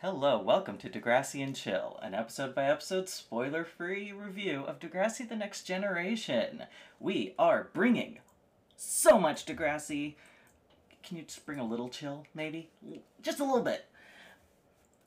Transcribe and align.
Hello, 0.00 0.40
welcome 0.40 0.78
to 0.78 0.88
Degrassi 0.88 1.42
and 1.42 1.56
Chill, 1.56 1.98
an 2.00 2.14
episode 2.14 2.54
by 2.54 2.66
episode 2.66 3.08
spoiler 3.08 3.64
free 3.64 4.12
review 4.12 4.62
of 4.64 4.78
Degrassi 4.78 5.28
the 5.28 5.34
Next 5.34 5.64
Generation. 5.64 6.66
We 7.00 7.34
are 7.36 7.70
bringing 7.72 8.20
so 8.76 9.18
much 9.18 9.44
Degrassi. 9.44 10.14
Can 11.02 11.16
you 11.16 11.24
just 11.24 11.44
bring 11.44 11.58
a 11.58 11.66
little 11.66 11.88
chill, 11.88 12.26
maybe? 12.32 12.70
Just 13.22 13.40
a 13.40 13.44
little 13.44 13.60
bit. 13.60 13.86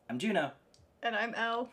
I'm 0.09 0.19
Juno. 0.19 0.51
And 1.01 1.15
I'm 1.15 1.33
Elle. 1.35 1.69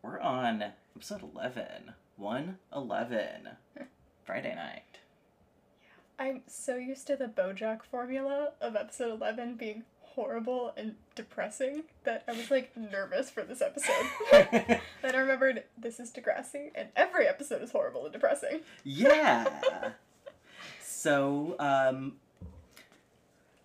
We're 0.00 0.18
on 0.18 0.64
episode 0.96 1.22
11. 1.22 1.92
111. 2.16 3.48
Friday 4.24 4.54
night. 4.54 5.00
I'm 6.18 6.40
so 6.46 6.76
used 6.76 7.06
to 7.08 7.16
the 7.16 7.26
Bojack 7.26 7.82
formula 7.82 8.52
of 8.62 8.76
episode 8.76 9.12
11 9.12 9.56
being 9.56 9.82
horrible 10.14 10.72
and 10.76 10.94
depressing 11.14 11.84
that 12.04 12.24
I 12.28 12.32
was 12.32 12.50
like 12.50 12.76
nervous 12.76 13.30
for 13.30 13.42
this 13.42 13.60
episode. 13.62 14.06
then 14.32 15.14
I 15.14 15.16
remembered 15.18 15.64
this 15.76 16.00
is 16.00 16.10
Degrassi 16.10 16.70
and 16.74 16.88
every 16.96 17.26
episode 17.26 17.62
is 17.62 17.70
horrible 17.70 18.04
and 18.04 18.12
depressing. 18.12 18.60
Yeah. 18.84 19.48
so, 20.82 21.56
um, 21.58 22.14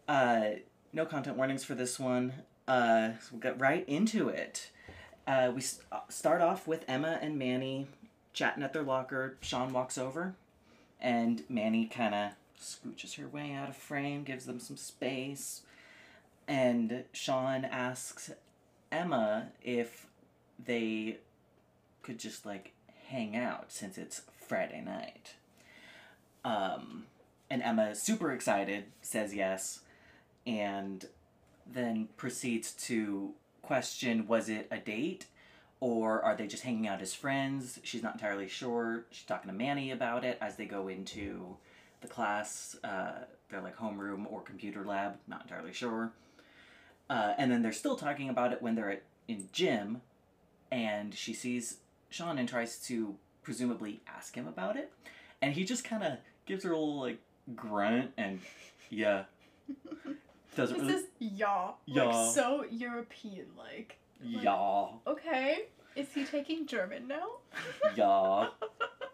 uh, 0.07 0.45
no 0.91 1.05
content 1.05 1.37
warnings 1.37 1.63
for 1.63 1.75
this 1.75 1.99
one. 1.99 2.33
Uh, 2.67 3.11
so 3.21 3.29
we'll 3.33 3.41
get 3.41 3.59
right 3.59 3.87
into 3.87 4.29
it. 4.29 4.69
Uh, 5.25 5.51
we 5.53 5.61
s- 5.61 5.81
uh, 5.91 5.99
start 6.09 6.41
off 6.41 6.67
with 6.67 6.85
Emma 6.87 7.17
and 7.21 7.37
Manny 7.37 7.87
chatting 8.33 8.63
at 8.63 8.73
their 8.73 8.83
locker. 8.83 9.37
Sean 9.41 9.71
walks 9.73 9.97
over, 9.97 10.35
and 10.99 11.43
Manny 11.49 11.85
kind 11.85 12.13
of 12.13 12.31
scooches 12.59 13.15
her 13.17 13.27
way 13.27 13.53
out 13.53 13.69
of 13.69 13.75
frame, 13.75 14.23
gives 14.23 14.45
them 14.45 14.59
some 14.59 14.77
space. 14.77 15.61
And 16.47 17.05
Sean 17.13 17.65
asks 17.65 18.31
Emma 18.91 19.49
if 19.61 20.07
they 20.63 21.17
could 22.01 22.19
just 22.19 22.45
like 22.45 22.73
hang 23.07 23.35
out 23.35 23.71
since 23.71 23.97
it's 23.97 24.23
Friday 24.47 24.81
night. 24.81 25.35
Um, 26.45 27.05
and 27.49 27.63
Emma 27.63 27.95
super 27.95 28.31
excited, 28.31 28.85
says 29.01 29.33
yes, 29.33 29.81
and 30.45 31.05
then 31.65 32.09
proceeds 32.17 32.71
to 32.73 33.33
question 33.61 34.27
was 34.27 34.49
it 34.49 34.67
a 34.69 34.77
date 34.77 35.25
or 35.79 36.21
are 36.21 36.35
they 36.35 36.47
just 36.47 36.63
hanging 36.63 36.87
out 36.87 37.01
as 37.01 37.13
friends? 37.13 37.79
She's 37.83 38.03
not 38.03 38.13
entirely 38.13 38.47
sure. 38.47 39.05
She's 39.11 39.25
talking 39.25 39.49
to 39.51 39.55
Manny 39.55 39.91
about 39.91 40.23
it 40.23 40.37
as 40.41 40.55
they 40.55 40.65
go 40.65 40.87
into 40.87 41.57
the 42.01 42.07
class, 42.07 42.77
uh, 42.83 43.25
their 43.49 43.61
like 43.61 43.77
homeroom 43.77 44.25
or 44.31 44.41
computer 44.41 44.85
lab, 44.85 45.17
not 45.27 45.43
entirely 45.43 45.73
sure. 45.73 46.11
Uh, 47.13 47.35
and 47.37 47.51
then 47.51 47.61
they're 47.61 47.71
still 47.71 47.95
talking 47.95 48.27
about 48.27 48.51
it 48.53 48.59
when 48.59 48.73
they're 48.73 48.89
at, 48.89 49.03
in 49.27 49.47
gym, 49.51 50.01
and 50.71 51.13
she 51.13 51.31
sees 51.31 51.77
Sean 52.09 52.39
and 52.39 52.49
tries 52.49 52.79
to 52.87 53.15
presumably 53.43 54.01
ask 54.07 54.33
him 54.35 54.47
about 54.47 54.75
it, 54.77 54.91
and 55.39 55.53
he 55.53 55.63
just 55.63 55.83
kind 55.83 56.01
of 56.03 56.13
gives 56.47 56.63
her 56.63 56.71
a 56.71 56.75
little 56.75 56.99
like 56.99 57.19
grunt 57.55 58.09
and 58.17 58.39
yeah, 58.89 59.25
doesn't 60.55 60.87
This 60.87 60.87
really 60.87 60.93
is 61.03 61.39
yaw. 61.39 61.73
Yaw. 61.85 62.05
Like 62.23 62.33
so 62.33 62.65
European 62.71 63.45
like. 63.59 63.99
like- 64.23 64.43
yeah 64.43 64.87
Okay. 65.05 65.65
Is 65.95 66.07
he 66.15 66.25
taking 66.25 66.65
German 66.65 67.07
now? 67.07 67.27
yeah 67.95 68.47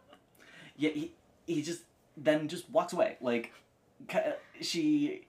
yeah 0.78 0.90
he 0.92 1.12
he 1.46 1.62
just 1.62 1.82
then 2.16 2.48
just 2.48 2.70
walks 2.70 2.94
away 2.94 3.18
like 3.20 3.52
she 4.62 5.26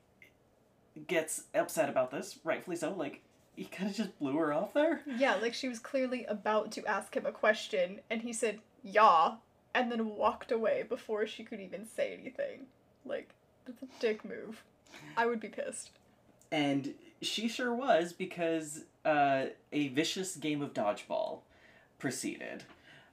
gets 1.06 1.45
upset 1.55 1.89
about 1.89 2.11
this 2.11 2.39
rightfully 2.45 2.77
so 2.77 2.93
like 2.93 3.23
he 3.56 3.65
kind 3.65 3.91
of 3.91 3.97
just 3.97 4.19
blew 4.19 4.37
her 4.37 4.53
off 4.53 4.73
there 4.73 5.03
Yeah, 5.06 5.34
like 5.34 5.53
she 5.55 5.69
was 5.69 5.79
clearly 5.79 6.25
about 6.25 6.73
to 6.73 6.87
ask 6.87 7.15
him 7.15 7.27
a 7.27 7.33
question 7.33 8.01
and 8.09 8.23
he 8.23 8.33
said, 8.33 8.61
"Yeah," 8.83 9.34
and 9.75 9.93
then 9.93 10.17
walked 10.17 10.51
away 10.51 10.84
before 10.89 11.27
she 11.27 11.45
could 11.45 11.61
even 11.61 11.87
say 11.87 12.16
anything. 12.19 12.66
Like, 13.05 13.34
that's 13.66 13.83
a 13.83 13.87
dick 14.00 14.25
move. 14.25 14.62
I 15.16 15.27
would 15.27 15.41
be 15.41 15.49
pissed. 15.49 15.91
And 16.50 16.94
she 17.22 17.49
sure 17.49 17.75
was 17.75 18.12
because 18.12 18.84
uh, 19.05 19.47
a 19.72 19.88
vicious 19.88 20.37
game 20.37 20.62
of 20.62 20.72
dodgeball 20.75 21.41
proceeded. 21.99 22.65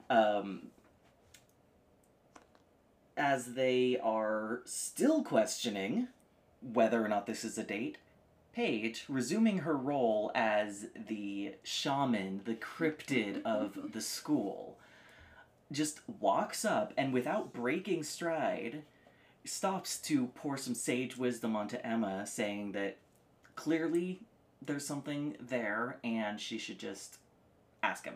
Um, 0.10 0.68
as 3.18 3.54
they 3.54 4.00
are 4.02 4.62
still 4.66 5.24
questioning 5.24 6.08
whether 6.62 7.04
or 7.04 7.08
not 7.08 7.26
this 7.26 7.44
is 7.44 7.58
a 7.58 7.64
date, 7.64 7.98
Paige, 8.54 9.06
resuming 9.08 9.60
her 9.60 9.78
role 9.78 10.32
as 10.34 10.88
the 11.08 11.56
shaman, 11.64 12.42
the 12.46 12.56
cryptid 12.56 13.42
of 13.44 13.94
the 13.94 14.02
school, 14.02 14.78
just 15.72 16.00
walks 16.20 16.66
up 16.66 16.94
and 16.98 17.14
without 17.14 17.54
breaking 17.54 18.04
stride, 18.04 18.84
stops 19.46 20.00
to 20.00 20.28
pour 20.28 20.58
some 20.58 20.74
sage 20.74 21.18
wisdom 21.18 21.56
onto 21.56 21.78
Emma, 21.84 22.26
saying 22.26 22.72
that 22.72 22.98
clearly 23.56 24.22
there's 24.66 24.86
something 24.86 25.36
there 25.40 25.98
and 26.04 26.40
she 26.40 26.58
should 26.58 26.80
just 26.80 27.18
ask 27.84 28.06
him 28.06 28.16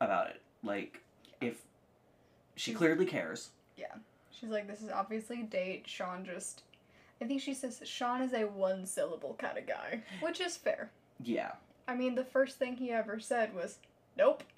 about 0.00 0.28
it. 0.28 0.42
Like, 0.62 1.02
if 1.40 1.62
she 2.56 2.72
clearly 2.72 3.06
cares. 3.06 3.50
Yeah. 3.76 3.94
She's 4.30 4.50
like, 4.50 4.66
"This 4.66 4.82
is 4.82 4.90
obviously 4.90 5.40
a 5.40 5.44
date." 5.44 5.86
Sean 5.86 6.24
just, 6.24 6.62
I 7.20 7.26
think 7.26 7.40
she 7.40 7.54
says 7.54 7.80
Sean 7.84 8.22
is 8.22 8.32
a 8.32 8.44
one 8.44 8.86
syllable 8.86 9.34
kind 9.38 9.56
of 9.58 9.66
guy, 9.66 10.02
which 10.20 10.40
is 10.40 10.56
fair. 10.56 10.90
Yeah. 11.22 11.52
I 11.86 11.94
mean, 11.94 12.14
the 12.14 12.24
first 12.24 12.58
thing 12.58 12.76
he 12.76 12.90
ever 12.90 13.20
said 13.20 13.54
was, 13.54 13.78
"Nope." 14.16 14.42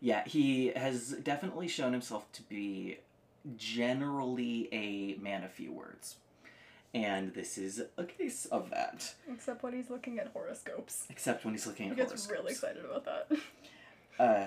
Yeah, 0.00 0.22
he 0.26 0.66
has 0.76 1.12
definitely 1.22 1.66
shown 1.66 1.92
himself 1.92 2.30
to 2.32 2.42
be 2.42 2.98
generally 3.56 4.68
a 4.70 5.18
man 5.18 5.44
of 5.44 5.50
few 5.50 5.72
words. 5.72 6.16
And 6.92 7.32
this 7.32 7.56
is 7.56 7.80
a 7.96 8.04
case 8.04 8.44
of 8.44 8.68
that. 8.68 9.14
Except 9.32 9.62
when 9.62 9.72
he's 9.72 9.88
looking 9.88 10.18
at 10.18 10.28
horoscopes. 10.34 11.06
Except 11.08 11.42
when 11.44 11.54
he's 11.54 11.66
looking 11.66 11.86
at 11.88 11.96
He 11.96 12.02
at 12.02 12.08
gets 12.10 12.26
horoscopes. 12.26 12.38
really 12.38 12.52
excited 12.52 12.84
about 12.84 13.06
that. 13.06 13.38
uh, 14.18 14.46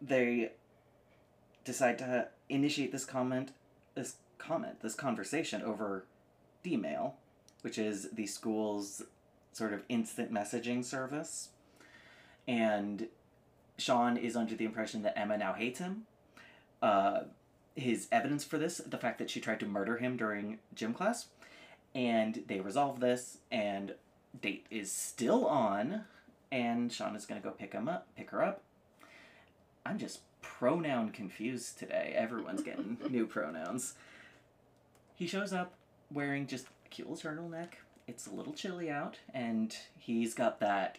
they 0.00 0.52
decide 1.64 1.98
to 1.98 2.28
initiate 2.48 2.92
this 2.92 3.04
comment, 3.04 3.52
this 3.94 4.14
comment, 4.38 4.80
this 4.80 4.94
conversation 4.94 5.62
over 5.62 6.04
D-mail, 6.62 7.16
which 7.62 7.78
is 7.78 8.10
the 8.10 8.26
school's 8.26 9.02
sort 9.52 9.72
of 9.72 9.82
instant 9.88 10.32
messaging 10.32 10.84
service. 10.84 11.50
And 12.46 13.08
Sean 13.78 14.16
is 14.16 14.36
under 14.36 14.54
the 14.54 14.64
impression 14.64 15.02
that 15.02 15.18
Emma 15.18 15.36
now 15.36 15.54
hates 15.54 15.78
him. 15.78 16.02
Uh, 16.82 17.20
his 17.74 18.08
evidence 18.12 18.44
for 18.44 18.58
this, 18.58 18.78
the 18.78 18.98
fact 18.98 19.18
that 19.18 19.30
she 19.30 19.40
tried 19.40 19.60
to 19.60 19.66
murder 19.66 19.96
him 19.98 20.16
during 20.16 20.58
gym 20.74 20.94
class. 20.94 21.26
And 21.94 22.42
they 22.46 22.60
resolve 22.60 23.00
this, 23.00 23.38
and 23.50 23.94
date 24.40 24.66
is 24.70 24.92
still 24.92 25.46
on, 25.46 26.04
and 26.52 26.92
Sean 26.92 27.16
is 27.16 27.26
gonna 27.26 27.40
go 27.40 27.50
pick 27.50 27.72
him 27.72 27.88
up, 27.88 28.06
pick 28.16 28.30
her 28.30 28.42
up. 28.42 28.62
I'm 29.84 29.98
just 29.98 30.20
pronoun 30.42 31.10
confused 31.10 31.78
today. 31.78 32.12
Everyone's 32.16 32.62
getting 32.62 32.98
new 33.10 33.26
pronouns. 33.26 33.94
He 35.16 35.26
shows 35.26 35.52
up 35.52 35.72
wearing 36.12 36.46
just 36.46 36.66
a 36.66 36.88
cute 36.90 37.10
little 37.10 37.30
turtleneck. 37.30 37.70
It's 38.06 38.26
a 38.26 38.34
little 38.34 38.52
chilly 38.52 38.90
out, 38.90 39.18
and 39.34 39.74
he's 39.98 40.34
got 40.34 40.60
that 40.60 40.98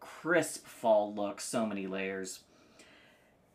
crisp 0.00 0.66
fall 0.66 1.12
look, 1.12 1.40
so 1.40 1.66
many 1.66 1.86
layers. 1.86 2.40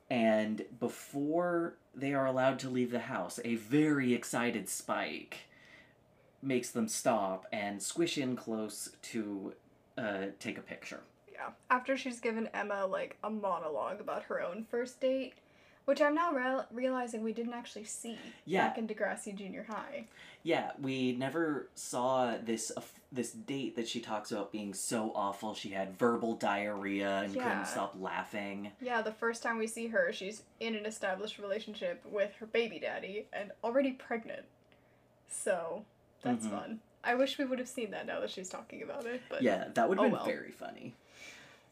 And 0.10 0.66
before 0.80 1.76
they 1.96 2.14
are 2.14 2.26
allowed 2.26 2.60
to 2.60 2.70
leave 2.70 2.92
the 2.92 3.00
house, 3.00 3.40
a 3.46 3.56
very 3.56 4.14
excited 4.14 4.68
Spike 4.68 5.48
makes 6.42 6.72
them 6.72 6.88
stop 6.88 7.46
and 7.54 7.82
squish 7.82 8.18
in 8.18 8.36
close 8.36 8.90
to 9.04 9.54
uh, 9.98 10.26
take 10.40 10.58
a 10.58 10.62
picture. 10.62 11.02
Yeah. 11.32 11.52
After 11.70 11.96
she's 11.96 12.20
given 12.20 12.50
Emma 12.54 12.86
like 12.86 13.18
a 13.24 13.30
monologue 13.30 14.02
about 14.02 14.24
her 14.24 14.42
own 14.42 14.66
first 14.70 15.00
date, 15.00 15.36
which 15.92 16.02
I'm 16.02 16.16
now 16.16 16.32
real 16.32 16.66
realizing 16.72 17.22
we 17.22 17.34
didn't 17.34 17.52
actually 17.54 17.84
see 17.84 18.18
Yeah. 18.46 18.66
back 18.70 18.78
in 18.78 18.88
Degrassi 18.88 19.36
Junior 19.36 19.66
High. 19.68 20.06
Yeah, 20.42 20.72
we 20.80 21.12
never 21.12 21.68
saw 21.76 22.38
this 22.42 22.72
uh, 22.78 22.82
this 23.12 23.34
date 23.34 23.76
that 23.76 23.90
she 23.90 24.00
talks 24.00 24.32
about 24.32 24.54
being 24.54 24.74
so 24.74 25.12
awful. 25.14 25.54
She 25.54 25.72
had 25.72 25.98
verbal 25.98 26.36
diarrhea 26.36 27.24
and 27.26 27.36
Yeah. 27.36 27.44
couldn't 27.44 27.66
stop 27.66 27.96
laughing. 28.00 28.72
Yeah, 28.80 29.02
the 29.02 29.12
first 29.12 29.44
time 29.44 29.58
we 29.58 29.68
see 29.68 29.88
her, 29.88 30.14
she's 30.14 30.44
in 30.62 30.76
an 30.76 30.86
established 30.86 31.38
relationship 31.40 32.02
with 32.06 32.34
her 32.36 32.46
baby 32.46 32.80
daddy 32.80 33.26
and 33.34 33.52
already 33.62 33.92
pregnant. 33.92 34.46
So 35.30 35.84
that's 36.22 36.46
Mhm. 36.48 36.52
fun. 36.52 36.80
I 37.04 37.16
wish 37.16 37.38
we 37.38 37.44
would 37.44 37.60
have 37.60 37.68
seen 37.68 37.92
that 37.92 38.06
now 38.06 38.22
that 38.22 38.30
she's 38.30 38.48
talking 38.48 38.82
about 38.82 39.06
it, 39.06 39.22
but 39.28 39.42
yeah, 39.42 39.68
that 39.74 39.90
would 39.90 39.98
have 39.98 40.06
oh 40.06 40.10
been 40.10 40.14
well. 40.20 40.26
very 40.26 40.52
funny. 40.52 40.94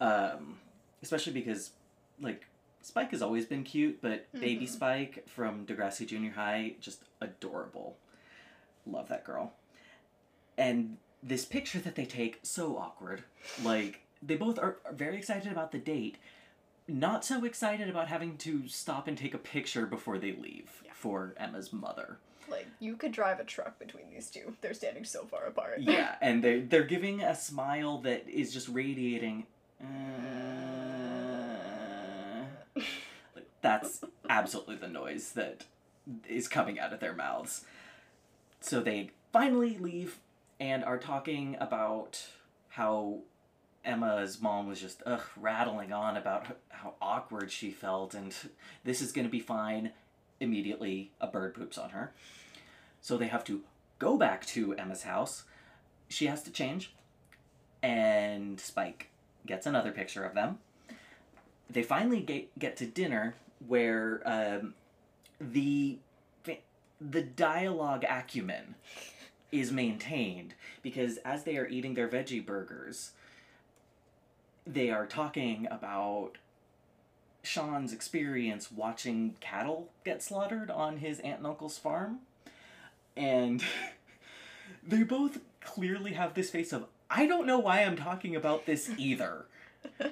Um, 0.01 0.59
especially 1.01 1.31
because, 1.31 1.71
like, 2.19 2.45
Spike 2.81 3.11
has 3.11 3.21
always 3.21 3.45
been 3.45 3.63
cute, 3.63 4.01
but 4.01 4.31
baby 4.33 4.65
Mhm. 4.65 4.69
Spike 4.69 5.27
from 5.27 5.65
Degrassi 5.65 6.07
Junior 6.07 6.31
High, 6.31 6.75
just 6.79 7.03
adorable. 7.21 7.97
Love 8.85 9.09
that 9.09 9.23
girl. 9.23 9.53
And 10.57 10.97
this 11.21 11.45
picture 11.45 11.79
that 11.79 11.95
they 11.95 12.05
take 12.05 12.39
so 12.43 12.77
awkward. 12.77 13.23
Like 13.63 14.01
they 14.21 14.35
both 14.35 14.57
are, 14.59 14.77
are 14.85 14.93
very 14.93 15.17
excited 15.17 15.51
about 15.51 15.71
the 15.71 15.77
date, 15.77 16.17
not 16.87 17.23
so 17.23 17.43
excited 17.45 17.89
about 17.89 18.07
having 18.07 18.37
to 18.37 18.67
stop 18.67 19.07
and 19.07 19.17
take 19.17 19.33
a 19.33 19.37
picture 19.37 19.85
before 19.85 20.17
they 20.17 20.31
leave 20.31 20.81
Yeah. 20.85 20.91
for 20.93 21.33
Emma's 21.37 21.71
mother. 21.71 22.17
Like 22.49 22.67
you 22.79 22.95
could 22.95 23.11
drive 23.11 23.39
a 23.39 23.43
truck 23.43 23.77
between 23.77 24.09
these 24.09 24.31
two. 24.31 24.55
They're 24.61 24.73
standing 24.73 25.03
so 25.05 25.25
far 25.25 25.43
apart. 25.45 25.81
Yeah, 25.81 26.15
and 26.21 26.43
they 26.43 26.61
they're 26.61 26.83
giving 26.83 27.21
a 27.21 27.35
smile 27.35 27.99
that 27.99 28.27
is 28.27 28.51
just 28.51 28.67
radiating. 28.69 29.45
Uh, 29.79 29.85
that's 33.61 34.01
absolutely 34.29 34.75
the 34.75 34.87
noise 34.87 35.31
that 35.33 35.65
is 36.27 36.47
coming 36.47 36.79
out 36.79 36.93
of 36.93 36.99
their 36.99 37.13
mouths. 37.13 37.65
So 38.61 38.81
they 38.81 39.11
finally 39.31 39.77
leave 39.77 40.19
and 40.59 40.83
are 40.83 40.97
talking 40.97 41.55
about 41.59 42.27
how 42.69 43.19
Emma's 43.85 44.41
mom 44.41 44.67
was 44.67 44.81
just 44.81 45.01
ugh, 45.05 45.23
rattling 45.37 45.93
on 45.93 46.17
about 46.17 46.57
how 46.69 46.93
awkward 47.01 47.51
she 47.51 47.71
felt 47.71 48.13
and 48.13 48.33
this 48.83 49.01
is 49.01 49.11
going 49.11 49.25
to 49.25 49.31
be 49.31 49.39
fine. 49.39 49.91
Immediately, 50.39 51.11
a 51.19 51.27
bird 51.27 51.53
poops 51.53 51.77
on 51.77 51.89
her. 51.89 52.13
So 53.01 53.17
they 53.17 53.27
have 53.27 53.43
to 53.45 53.61
go 53.97 54.17
back 54.17 54.45
to 54.47 54.73
Emma's 54.75 55.03
house. 55.03 55.43
She 56.07 56.27
has 56.27 56.41
to 56.43 56.51
change, 56.51 56.93
and 57.83 58.59
Spike 58.59 59.09
gets 59.45 59.65
another 59.65 59.91
picture 59.91 60.23
of 60.23 60.33
them. 60.33 60.59
They 61.69 61.83
finally 61.83 62.21
get, 62.21 62.57
get 62.57 62.77
to 62.77 62.85
dinner 62.85 63.35
where 63.67 64.21
um, 64.25 64.73
the 65.39 65.99
the 67.01 67.21
dialogue 67.21 68.03
acumen 68.09 68.75
is 69.51 69.71
maintained 69.71 70.53
because 70.81 71.17
as 71.17 71.43
they 71.43 71.57
are 71.57 71.67
eating 71.67 71.93
their 71.93 72.07
veggie 72.07 72.45
burgers, 72.45 73.11
they 74.67 74.89
are 74.89 75.05
talking 75.05 75.67
about 75.71 76.37
Sean's 77.41 77.93
experience 77.93 78.71
watching 78.71 79.35
cattle 79.39 79.89
get 80.03 80.21
slaughtered 80.21 80.69
on 80.69 80.97
his 80.97 81.19
aunt 81.21 81.37
and 81.37 81.47
uncle's 81.47 81.77
farm. 81.77 82.19
And 83.15 83.63
they 84.87 85.03
both 85.03 85.39
clearly 85.61 86.13
have 86.13 86.33
this 86.33 86.49
face 86.49 86.73
of, 86.73 86.85
I 87.09 87.25
don't 87.25 87.47
know 87.47 87.59
why 87.59 87.81
I'm 87.81 87.95
talking 87.95 88.35
about 88.35 88.65
this 88.65 88.91
either. 88.97 89.45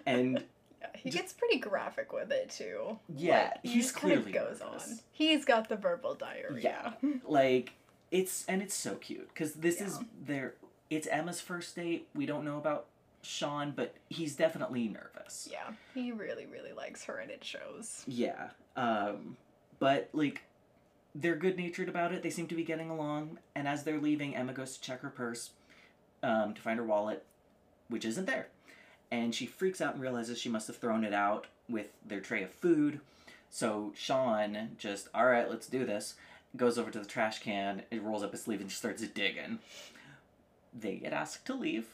And 0.05 0.43
he 0.95 1.09
gets 1.09 1.33
pretty 1.33 1.59
graphic 1.59 2.11
with 2.13 2.31
it 2.31 2.49
too. 2.49 2.97
Yeah, 3.15 3.51
Like, 3.53 3.59
he 3.63 3.69
he's 3.73 3.89
of 3.89 3.95
clearly 3.95 4.31
goes 4.31 4.59
nervous. 4.59 4.91
on. 4.91 4.99
He's 5.11 5.45
got 5.45 5.69
the 5.69 5.75
verbal 5.75 6.15
diarrhea. 6.15 6.93
Yeah, 7.01 7.09
like 7.25 7.73
it's 8.11 8.45
and 8.47 8.61
it's 8.61 8.75
so 8.75 8.95
cute 8.95 9.27
because 9.33 9.53
this 9.53 9.81
is 9.81 9.97
Yeah. 9.97 10.03
their 10.25 10.53
it's 10.89 11.07
Emma's 11.07 11.41
first 11.41 11.75
date. 11.75 12.07
We 12.15 12.25
don't 12.25 12.45
know 12.45 12.57
about 12.57 12.85
Sean, 13.21 13.71
but 13.75 13.95
he's 14.09 14.35
definitely 14.35 14.87
nervous. 14.87 15.49
Yeah, 15.51 15.71
he 15.93 16.11
really, 16.11 16.45
really 16.45 16.71
likes 16.71 17.03
her, 17.05 17.17
and 17.17 17.29
it 17.29 17.43
shows. 17.43 18.03
Yeah. 18.07 18.49
Um, 18.77 19.35
but 19.79 20.09
like 20.13 20.43
they're 21.15 21.35
good 21.35 21.57
natured 21.57 21.89
about 21.89 22.13
it. 22.13 22.21
They 22.21 22.29
seem 22.29 22.47
to 22.47 22.55
be 22.55 22.63
getting 22.63 22.89
along. 22.91 23.39
And 23.55 23.67
as 23.67 23.83
they're 23.83 23.99
leaving, 23.99 24.35
Emma 24.35 24.53
goes 24.53 24.77
to 24.77 24.81
check 24.81 25.01
her 25.01 25.09
purse 25.09 25.49
um, 26.21 26.53
to 26.53 26.61
find 26.61 26.77
her 26.77 26.85
wallet, 26.85 27.25
which 27.89 28.05
isn't 28.05 28.25
there. 28.25 28.47
And 29.11 29.33
she 29.33 29.45
freaks 29.45 29.81
out 29.81 29.93
and 29.93 30.01
realizes 30.01 30.37
she 30.37 30.49
must 30.49 30.67
have 30.67 30.77
thrown 30.77 31.03
it 31.03 31.13
out 31.13 31.47
with 31.69 31.87
their 32.05 32.19
tray 32.19 32.43
of 32.43 32.51
food. 32.51 32.99
So 33.49 33.93
Sean 33.95 34.71
just, 34.77 35.07
all 35.13 35.25
right, 35.25 35.49
let's 35.49 35.67
do 35.67 35.85
this. 35.85 36.15
Goes 36.55 36.77
over 36.77 36.91
to 36.91 36.99
the 36.99 37.05
trash 37.05 37.39
can, 37.39 37.83
it 37.91 38.01
rolls 38.01 38.23
up 38.23 38.31
his 38.31 38.41
sleeve 38.41 38.61
and 38.61 38.69
just 38.69 38.79
starts 38.79 39.01
digging. 39.07 39.59
They 40.77 40.95
get 40.95 41.13
asked 41.13 41.45
to 41.45 41.53
leave 41.53 41.87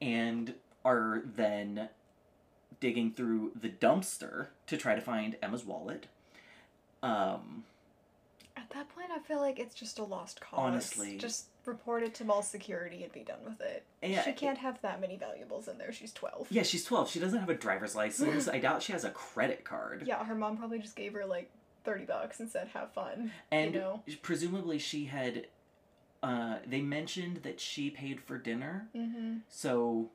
and 0.00 0.54
are 0.84 1.22
then 1.24 1.88
digging 2.80 3.12
through 3.12 3.52
the 3.60 3.68
dumpster 3.68 4.48
to 4.66 4.76
try 4.76 4.94
to 4.94 5.00
find 5.00 5.36
Emma's 5.42 5.64
wallet. 5.64 6.06
Um, 7.02 7.64
At 8.64 8.70
that 8.70 8.88
point, 8.94 9.08
I 9.14 9.18
feel 9.18 9.40
like 9.40 9.58
it's 9.58 9.74
just 9.74 9.98
a 9.98 10.04
lost 10.04 10.40
cause. 10.40 10.58
Honestly. 10.58 11.18
just 11.18 11.46
report 11.66 12.02
it 12.02 12.14
to 12.14 12.24
mall 12.24 12.40
security 12.42 13.02
and 13.02 13.12
be 13.12 13.20
done 13.20 13.38
with 13.44 13.60
it. 13.60 13.84
Yeah, 14.02 14.22
she 14.22 14.32
can't 14.32 14.56
have 14.58 14.80
that 14.82 15.00
many 15.02 15.16
valuables 15.18 15.68
in 15.68 15.76
there. 15.76 15.92
She's 15.92 16.12
twelve. 16.12 16.46
yeah, 16.50 16.62
she's 16.62 16.84
12. 16.84 17.10
She 17.10 17.18
doesn't 17.20 17.38
have 17.38 17.48
a 17.50 17.54
driver's 17.54 17.94
license. 18.02 18.48
I 18.48 18.58
doubt 18.58 18.82
she 18.82 18.92
has 18.92 19.04
a 19.04 19.10
credit 19.10 19.64
card. 19.64 20.04
Yeah, 20.06 20.24
her 20.24 20.34
mom 20.34 20.56
probably 20.56 20.78
just 20.78 20.96
gave 20.96 21.12
her 21.12 21.26
like 21.26 21.50
thirty 21.84 22.04
bucks 22.06 22.40
and 22.40 22.50
said, 22.50 22.68
"Have 22.68 22.92
fun." 22.92 23.32
And 23.50 23.74
you 23.74 23.80
know. 23.80 24.02
presumably 24.22 24.78
she 24.78 25.04
had. 25.06 25.46
Uh, 26.22 26.56
they 26.66 26.80
mentioned 26.80 27.40
that 27.42 27.60
she 27.60 27.90
paid 27.90 28.18
for 28.18 28.38
dinner, 28.38 28.88
Mm-hmm. 28.96 29.38
so 29.50 30.08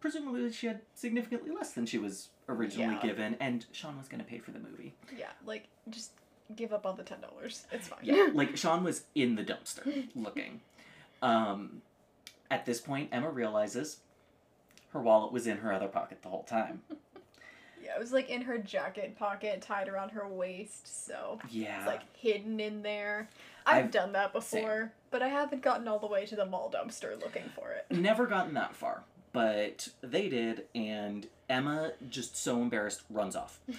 presumably 0.00 0.50
she 0.52 0.66
had 0.66 0.80
significantly 0.94 1.50
less 1.52 1.72
than 1.72 1.86
she 1.86 1.98
was 1.98 2.30
originally 2.48 2.94
Yeah. 2.96 3.02
given, 3.06 3.36
and 3.38 3.64
Sean 3.70 3.96
was 3.96 4.08
going 4.08 4.18
to 4.20 4.26
pay 4.28 4.38
for 4.38 4.50
the 4.50 4.58
movie. 4.58 4.94
Yeah, 5.16 5.28
like 5.46 5.68
just 5.88 6.10
give 6.56 6.72
up 6.72 6.86
on 6.86 6.96
the 6.96 7.02
ten 7.02 7.20
dollars. 7.20 7.66
It's 7.72 7.88
fine. 7.88 8.00
Yeah, 8.02 8.28
like 8.32 8.56
Sean 8.56 8.84
was 8.84 9.02
in 9.14 9.34
the 9.36 9.44
dumpster 9.44 10.08
looking. 10.14 10.60
Um, 11.22 11.82
at 12.50 12.66
this 12.66 12.80
point, 12.80 13.10
Emma 13.12 13.30
realizes 13.30 13.98
her 14.92 15.00
wallet 15.00 15.32
was 15.32 15.46
in 15.46 15.58
her 15.58 15.72
other 15.72 15.88
pocket 15.88 16.22
the 16.22 16.28
whole 16.28 16.44
time. 16.44 16.82
Yeah, 17.82 17.96
it 17.96 17.98
was 17.98 18.12
like 18.12 18.28
in 18.28 18.42
her 18.42 18.58
jacket 18.58 19.16
pocket, 19.18 19.62
tied 19.62 19.88
around 19.88 20.10
her 20.10 20.28
waist, 20.28 21.06
so 21.06 21.38
Yeah. 21.48 21.78
it's 21.78 21.86
like 21.86 22.02
hidden 22.14 22.60
in 22.60 22.82
there. 22.82 23.28
I've, 23.64 23.84
I've- 23.84 23.90
done 23.90 24.12
that 24.12 24.32
before, 24.34 24.92
but 25.10 25.22
I 25.22 25.28
haven't 25.28 25.62
gotten 25.62 25.88
all 25.88 25.98
the 25.98 26.06
way 26.06 26.26
to 26.26 26.36
the 26.36 26.44
mall 26.44 26.70
dumpster 26.70 27.18
looking 27.20 27.44
for 27.56 27.70
it. 27.72 27.86
Never 27.90 28.26
gotten 28.26 28.52
that 28.54 28.76
far, 28.76 29.02
but 29.32 29.88
they 30.02 30.28
did, 30.28 30.66
and 30.74 31.26
Emma, 31.48 31.92
just 32.10 32.36
so 32.36 32.60
embarrassed, 32.60 33.00
runs 33.08 33.34
off. 33.34 33.58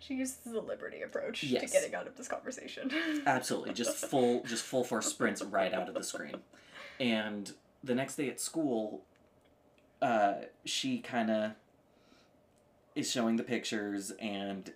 She 0.00 0.14
uses 0.14 0.36
the 0.38 0.60
liberty 0.60 1.02
approach 1.02 1.42
to 1.42 1.46
getting 1.46 1.94
out 1.94 2.06
of 2.06 2.16
this 2.16 2.26
conversation. 2.26 2.90
Absolutely, 3.26 3.74
just 3.74 3.96
full, 3.96 4.42
just 4.44 4.64
full 4.64 4.82
force 4.82 5.06
sprints 5.06 5.42
right 5.42 5.72
out 5.72 5.88
of 5.88 5.94
the 5.94 6.02
screen. 6.02 6.36
And 6.98 7.52
the 7.84 7.94
next 7.94 8.16
day 8.16 8.28
at 8.28 8.40
school, 8.40 9.02
uh, 10.00 10.34
she 10.64 10.98
kind 10.98 11.30
of 11.30 11.52
is 12.94 13.10
showing 13.10 13.36
the 13.36 13.42
pictures 13.42 14.10
and 14.18 14.72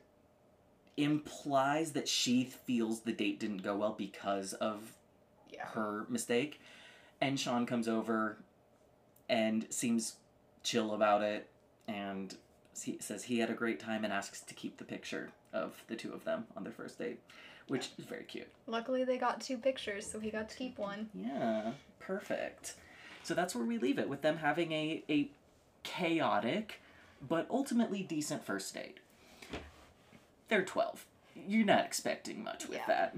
implies 0.97 1.93
that 1.93 2.07
she 2.07 2.45
feels 2.45 3.01
the 3.01 3.13
date 3.13 3.41
didn't 3.41 3.63
go 3.63 3.77
well 3.77 3.95
because 3.97 4.53
of 4.53 4.93
yeah. 5.51 5.67
her 5.69 6.05
mistake. 6.09 6.61
And 7.21 7.41
Sean 7.41 7.65
comes 7.65 7.89
over 7.89 8.39
and 9.29 9.67
seems 9.71 10.17
chill 10.63 10.93
about 10.95 11.23
it 11.23 11.49
and 11.89 12.37
he 12.83 12.97
says 13.01 13.25
he 13.25 13.39
had 13.39 13.51
a 13.51 13.55
great 13.55 13.79
time 13.81 14.05
and 14.05 14.13
asks 14.13 14.41
to 14.43 14.55
keep 14.55 14.77
the 14.79 14.85
picture 14.85 15.31
of 15.53 15.83
the 15.89 15.97
two 15.97 16.13
of 16.13 16.25
them 16.25 16.47
on 16.57 16.65
their 16.65 16.73
first 16.73 16.99
date, 16.99 17.21
which 17.69 17.91
is 17.99 18.05
very 18.05 18.25
cute. 18.25 18.49
Luckily, 18.67 19.05
they 19.05 19.17
got 19.19 19.41
two 19.41 19.57
pictures, 19.59 20.11
so 20.11 20.19
he 20.21 20.31
got 20.31 20.49
to 20.49 20.57
keep 20.57 20.79
one. 20.79 21.09
Yeah, 21.15 21.73
perfect. 22.01 22.75
So 23.23 23.35
that's 23.35 23.55
where 23.55 23.65
we 23.65 23.79
leave 23.79 23.99
it 23.99 24.09
with 24.09 24.23
them 24.23 24.39
having 24.39 24.73
a, 24.73 25.03
a 25.09 25.31
chaotic 25.83 26.81
but 27.27 27.47
ultimately 27.51 28.03
decent 28.03 28.45
first 28.45 28.75
date. 28.75 28.99
They're 30.49 30.65
12. 30.65 31.07
You're 31.49 31.65
not 31.65 31.85
expecting 31.85 32.45
much 32.45 32.69
with 32.69 32.79
Yeah. 32.79 32.87
that. 32.87 33.17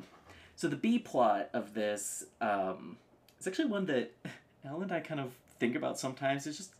So 0.54 0.68
the 0.68 0.76
B 0.76 0.98
plot 0.98 1.50
of 1.52 1.74
this 1.74 2.24
um, 2.40 2.96
is 3.40 3.46
actually 3.46 3.66
one 3.66 3.86
that 3.86 4.12
Elle 4.64 4.82
and 4.82 4.92
I 4.92 5.00
kind 5.00 5.20
of 5.20 5.32
think 5.58 5.74
about 5.76 5.98
sometimes. 5.98 6.46
It's 6.46 6.56
just 6.56 6.70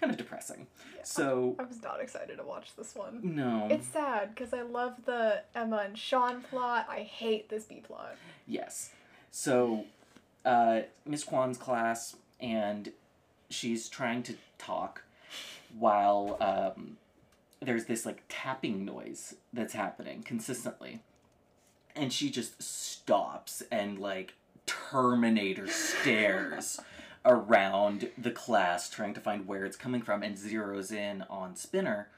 kind 0.00 0.10
of 0.10 0.16
depressing. 0.18 0.66
Yeah. 0.96 1.02
So, 1.04 1.56
I 1.58 1.64
was 1.64 1.82
not 1.82 2.00
excited 2.00 2.38
to 2.38 2.44
watch 2.44 2.74
this 2.76 2.94
one. 2.94 3.20
no. 3.22 3.68
It's 3.70 3.86
sad 3.88 4.34
because 4.34 4.52
I 4.52 4.62
love 4.62 4.94
the 5.04 5.42
Emma 5.54 5.82
and 5.84 5.96
Sean 5.98 6.42
plot. 6.42 6.86
I 6.90 7.00
hate 7.00 7.48
this 7.48 7.64
B 7.64 7.82
plot. 7.86 8.16
Yes. 8.46 8.90
So, 9.30 9.84
uh, 10.44 10.80
Miss 11.06 11.24
Kwan's 11.24 11.58
class, 11.58 12.16
and 12.40 12.92
she's 13.48 13.88
trying 13.88 14.22
to 14.24 14.34
talk 14.58 15.02
while 15.78 16.36
um, 16.40 16.96
there's 17.60 17.84
this 17.86 18.04
like 18.04 18.22
tapping 18.28 18.84
noise 18.84 19.34
that's 19.52 19.74
happening 19.74 20.22
consistently. 20.22 21.00
And 21.94 22.12
she 22.12 22.30
just 22.30 22.62
stops 22.62 23.62
and 23.70 23.98
like 23.98 24.34
Terminator 24.66 25.66
stares 25.68 26.80
around 27.24 28.10
the 28.18 28.30
class 28.30 28.88
trying 28.90 29.14
to 29.14 29.20
find 29.20 29.46
where 29.46 29.64
it's 29.64 29.76
coming 29.76 30.02
from 30.02 30.22
and 30.22 30.36
zeroes 30.36 30.92
in 30.92 31.22
on 31.30 31.54
Spinner, 31.56 32.08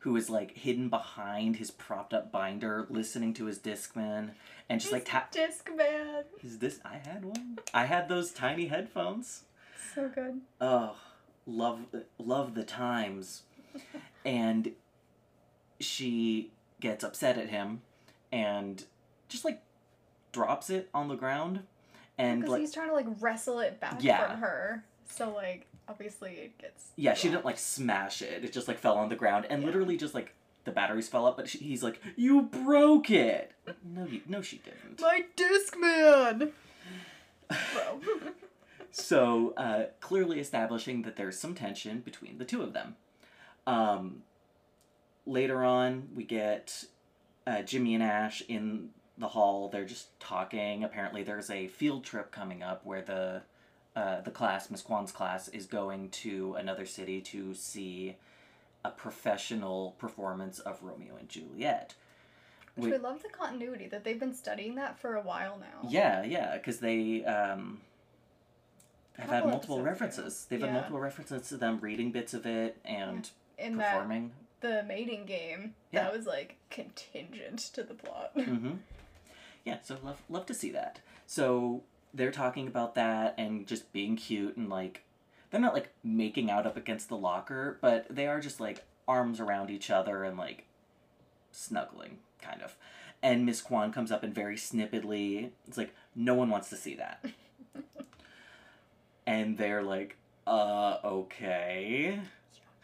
who 0.00 0.16
is 0.16 0.30
like 0.30 0.56
hidden 0.56 0.88
behind 0.88 1.56
his 1.56 1.70
propped 1.70 2.14
up 2.14 2.32
binder, 2.32 2.86
listening 2.88 3.34
to 3.34 3.46
his 3.46 3.58
Discman 3.58 4.30
and 4.68 4.80
just 4.80 4.92
like 4.92 5.04
tap. 5.04 5.30
Disc 5.32 5.68
man. 5.74 6.24
Is 6.42 6.58
this? 6.58 6.80
I 6.84 6.96
had 6.96 7.24
one. 7.24 7.58
I 7.72 7.84
had 7.86 8.08
those 8.08 8.32
tiny 8.32 8.66
headphones. 8.66 9.44
So 9.94 10.08
good. 10.08 10.40
Oh, 10.60 10.96
love 11.46 11.80
love 12.18 12.54
the 12.54 12.64
times. 12.64 13.42
And 14.26 14.72
she 15.80 16.50
gets 16.80 17.04
upset 17.04 17.36
at 17.36 17.50
him 17.50 17.82
and 18.32 18.82
just 19.28 19.44
like 19.44 19.60
drops 20.32 20.70
it 20.70 20.88
on 20.94 21.08
the 21.08 21.14
ground 21.14 21.64
and 22.18 22.40
Because 22.40 22.52
like 22.52 22.60
he's 22.60 22.72
trying 22.72 22.88
to 22.88 22.94
like 22.94 23.06
wrestle 23.20 23.60
it 23.60 23.80
back 23.80 24.02
Yeah. 24.02 24.26
from 24.28 24.40
her. 24.40 24.84
So 25.08 25.30
like 25.34 25.66
obviously 25.88 26.32
it 26.32 26.58
gets. 26.58 26.92
Yeah, 26.96 27.14
she 27.14 27.28
didn't 27.28 27.44
like 27.44 27.58
smash 27.58 28.22
it. 28.22 28.44
It 28.44 28.52
just 28.52 28.68
like 28.68 28.78
fell 28.78 28.96
on 28.96 29.08
the 29.08 29.16
ground 29.16 29.46
and 29.50 29.60
Yeah. 29.62 29.66
literally 29.66 29.96
just 29.96 30.14
like 30.14 30.34
the 30.64 30.70
batteries 30.70 31.08
fell 31.08 31.26
up. 31.26 31.36
But 31.36 31.48
she, 31.48 31.58
he's 31.58 31.82
like, 31.82 32.00
"You 32.16 32.42
broke 32.42 33.10
it." 33.10 33.52
No, 33.84 34.06
you, 34.06 34.22
no, 34.26 34.40
she 34.42 34.58
didn't. 34.58 35.00
My 35.00 35.24
disc 35.36 35.76
man. 35.78 36.52
Bro. 37.48 38.00
So 38.96 39.54
uh, 39.56 39.86
clearly 39.98 40.38
establishing 40.38 41.02
that 41.02 41.16
there's 41.16 41.36
some 41.36 41.52
tension 41.56 41.98
between 41.98 42.38
the 42.38 42.44
two 42.44 42.62
of 42.62 42.74
them. 42.74 42.94
Um, 43.66 44.22
later 45.26 45.64
on, 45.64 46.10
we 46.14 46.22
get 46.22 46.84
uh, 47.44 47.62
Jimmy 47.62 47.94
and 47.94 48.04
Ash 48.04 48.40
in 48.46 48.90
the 49.18 49.28
hall. 49.28 49.68
They're 49.68 49.84
just 49.84 50.18
talking. 50.20 50.84
Apparently, 50.84 51.22
there's 51.22 51.50
a 51.50 51.68
field 51.68 52.04
trip 52.04 52.30
coming 52.30 52.62
up 52.62 52.84
where 52.84 53.02
the 53.02 53.42
uh, 53.96 54.20
the 54.22 54.30
class, 54.30 54.70
Miss 54.70 54.82
Kwan's 54.82 55.12
class, 55.12 55.48
is 55.48 55.66
going 55.66 56.10
to 56.10 56.54
another 56.54 56.84
city 56.84 57.20
to 57.20 57.54
see 57.54 58.16
a 58.84 58.90
professional 58.90 59.94
performance 59.98 60.58
of 60.58 60.82
Romeo 60.82 61.14
and 61.16 61.28
Juliet. 61.28 61.94
Which 62.74 62.90
Wait. 62.90 62.92
we 62.94 62.98
love 62.98 63.22
the 63.22 63.28
continuity 63.28 63.86
that 63.88 64.02
they've 64.02 64.18
been 64.18 64.34
studying 64.34 64.74
that 64.74 64.98
for 64.98 65.14
a 65.14 65.22
while 65.22 65.58
now. 65.58 65.88
Yeah, 65.88 66.24
yeah, 66.24 66.56
because 66.56 66.80
they 66.80 67.24
um, 67.24 67.80
have 69.16 69.30
had 69.30 69.46
multiple 69.46 69.80
references. 69.80 70.46
They've 70.48 70.58
Yeah. 70.58 70.66
had 70.66 70.74
multiple 70.74 70.98
references 70.98 71.48
to 71.50 71.56
them 71.56 71.78
reading 71.80 72.10
bits 72.10 72.34
of 72.34 72.46
it 72.46 72.76
and 72.84 73.30
In 73.58 73.76
that 73.76 73.92
performing. 73.92 74.32
the 74.60 74.82
mating 74.82 75.24
game, 75.24 75.76
Yeah. 75.92 76.02
that 76.02 76.12
was 76.12 76.26
like 76.26 76.56
contingent 76.70 77.60
to 77.74 77.84
the 77.84 77.94
plot. 77.94 78.32
hmm 78.34 78.72
Yeah, 79.64 79.78
so 79.82 79.98
love 80.02 80.22
love 80.28 80.46
to 80.46 80.54
see 80.54 80.70
that. 80.70 81.00
So 81.26 81.82
they're 82.12 82.30
talking 82.30 82.66
about 82.66 82.94
that 82.94 83.34
and 83.38 83.66
just 83.66 83.92
being 83.92 84.16
cute 84.16 84.56
and 84.56 84.68
like 84.68 85.02
they're 85.50 85.60
not 85.60 85.74
like 85.74 85.90
making 86.02 86.50
out 86.50 86.66
up 86.66 86.76
against 86.76 87.08
the 87.08 87.16
locker, 87.16 87.78
but 87.80 88.06
they 88.10 88.26
are 88.26 88.40
just 88.40 88.60
like 88.60 88.84
arms 89.06 89.40
around 89.40 89.70
each 89.70 89.90
other 89.90 90.24
and 90.24 90.36
like 90.36 90.66
snuggling, 91.52 92.18
kind 92.42 92.62
of. 92.62 92.76
And 93.22 93.46
Miss 93.46 93.62
Kwan 93.62 93.92
comes 93.92 94.12
up 94.12 94.22
and 94.22 94.34
very 94.34 94.56
snippetly, 94.56 95.50
it's 95.66 95.78
like, 95.78 95.94
no 96.14 96.34
one 96.34 96.50
wants 96.50 96.68
to 96.70 96.76
see 96.76 96.94
that. 96.96 97.24
and 99.26 99.56
they're 99.56 99.82
like, 99.82 100.16
uh, 100.46 100.98
okay. 101.04 102.20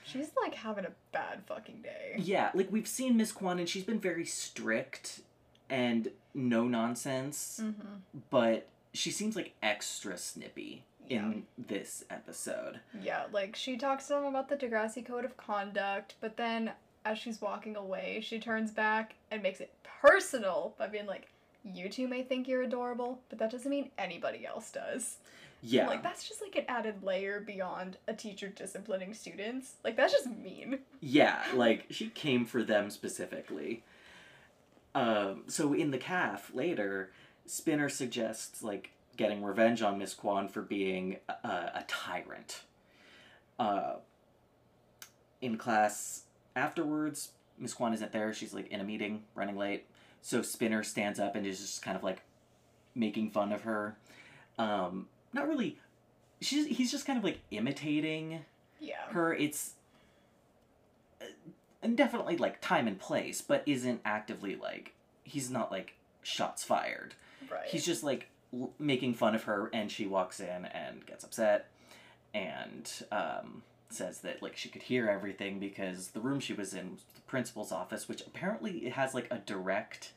She's 0.04 0.30
like 0.40 0.54
having 0.54 0.86
a 0.86 0.92
bad 1.12 1.42
fucking 1.46 1.82
day. 1.82 2.14
Yeah, 2.18 2.50
like 2.54 2.72
we've 2.72 2.88
seen 2.88 3.16
Miss 3.16 3.32
Kwan 3.32 3.58
and 3.58 3.68
she's 3.68 3.84
been 3.84 4.00
very 4.00 4.24
strict 4.24 5.20
and 5.68 6.08
no 6.34 6.64
nonsense, 6.68 7.60
Mm-hmm. 7.62 8.18
but 8.30 8.66
she 8.92 9.10
seems 9.10 9.36
like 9.36 9.52
extra 9.62 10.16
snippy 10.18 10.82
Yeah. 11.08 11.18
in 11.26 11.46
this 11.58 12.04
episode. 12.10 12.80
Yeah, 13.00 13.24
like 13.32 13.54
she 13.56 13.76
talks 13.76 14.06
to 14.08 14.14
them 14.14 14.24
about 14.24 14.48
the 14.48 14.56
Degrassi 14.56 15.04
Code 15.04 15.24
of 15.24 15.36
Conduct, 15.36 16.14
but 16.20 16.36
then 16.36 16.72
as 17.04 17.18
she's 17.18 17.40
walking 17.40 17.76
away, 17.76 18.20
she 18.22 18.38
turns 18.38 18.70
back 18.70 19.14
and 19.30 19.42
makes 19.42 19.60
it 19.60 19.72
personal 20.02 20.74
by 20.78 20.86
being 20.86 21.06
like, 21.06 21.28
You 21.64 21.88
two 21.88 22.08
may 22.08 22.22
think 22.22 22.48
you're 22.48 22.62
adorable, 22.62 23.20
but 23.28 23.38
that 23.38 23.50
doesn't 23.50 23.70
mean 23.70 23.90
anybody 23.98 24.46
else 24.46 24.70
does. 24.70 25.18
Yeah. 25.62 25.86
Like, 25.88 26.02
that's 26.02 26.26
just 26.26 26.40
like 26.40 26.56
an 26.56 26.64
added 26.68 27.02
layer 27.02 27.38
beyond 27.38 27.98
a 28.08 28.14
teacher 28.14 28.48
disciplining 28.48 29.12
students. 29.12 29.74
Like, 29.84 29.94
that's 29.94 30.12
just 30.12 30.26
mean. 30.26 30.78
Yeah, 31.00 31.42
like 31.54 31.84
she 31.90 32.08
came 32.08 32.46
for 32.46 32.62
them 32.62 32.88
specifically. 32.88 33.82
Um, 34.94 35.44
so 35.46 35.72
in 35.72 35.90
the 35.90 35.98
calf 35.98 36.50
later, 36.54 37.10
Spinner 37.46 37.88
suggests 37.88 38.62
like 38.62 38.90
getting 39.16 39.42
revenge 39.44 39.82
on 39.82 39.98
Miss 39.98 40.14
Kwan 40.14 40.48
for 40.48 40.62
being 40.62 41.16
a, 41.28 41.32
a 41.48 41.84
tyrant. 41.88 42.62
Uh, 43.58 43.96
in 45.40 45.56
class 45.56 46.24
afterwards, 46.56 47.30
Miss 47.58 47.74
Kwan 47.74 47.92
isn't 47.94 48.12
there. 48.12 48.32
She's 48.32 48.54
like 48.54 48.68
in 48.68 48.80
a 48.80 48.84
meeting, 48.84 49.22
running 49.34 49.56
late. 49.56 49.86
So 50.22 50.42
Spinner 50.42 50.82
stands 50.82 51.18
up 51.18 51.34
and 51.36 51.46
is 51.46 51.60
just 51.60 51.82
kind 51.82 51.96
of 51.96 52.02
like 52.02 52.22
making 52.94 53.30
fun 53.30 53.52
of 53.52 53.62
her. 53.62 53.96
Um, 54.58 55.06
not 55.32 55.48
really. 55.48 55.78
She's 56.40 56.66
he's 56.66 56.90
just 56.90 57.06
kind 57.06 57.18
of 57.18 57.24
like 57.24 57.40
imitating 57.50 58.40
Yeah. 58.80 58.94
her 59.10 59.32
it's 59.34 59.70
uh, 59.70 59.79
and 61.82 61.96
definitely 61.96 62.36
like 62.36 62.60
time 62.60 62.86
and 62.86 62.98
place 62.98 63.40
but 63.40 63.62
isn't 63.66 64.00
actively 64.04 64.56
like 64.56 64.94
he's 65.24 65.50
not 65.50 65.70
like 65.70 65.94
shots 66.22 66.62
fired 66.64 67.14
Right. 67.50 67.66
he's 67.66 67.84
just 67.86 68.02
like 68.04 68.28
l- 68.52 68.72
making 68.78 69.14
fun 69.14 69.34
of 69.34 69.44
her 69.44 69.70
and 69.72 69.90
she 69.90 70.06
walks 70.06 70.38
in 70.40 70.66
and 70.66 71.04
gets 71.06 71.24
upset 71.24 71.68
and 72.34 72.90
um, 73.10 73.62
says 73.88 74.20
that 74.20 74.42
like 74.42 74.56
she 74.56 74.68
could 74.68 74.82
hear 74.82 75.08
everything 75.08 75.58
because 75.58 76.08
the 76.08 76.20
room 76.20 76.38
she 76.40 76.52
was 76.52 76.74
in 76.74 76.92
was 76.92 77.02
the 77.14 77.20
principal's 77.22 77.72
office 77.72 78.08
which 78.08 78.20
apparently 78.26 78.86
it 78.86 78.92
has 78.92 79.14
like 79.14 79.26
a 79.30 79.38
direct 79.38 80.12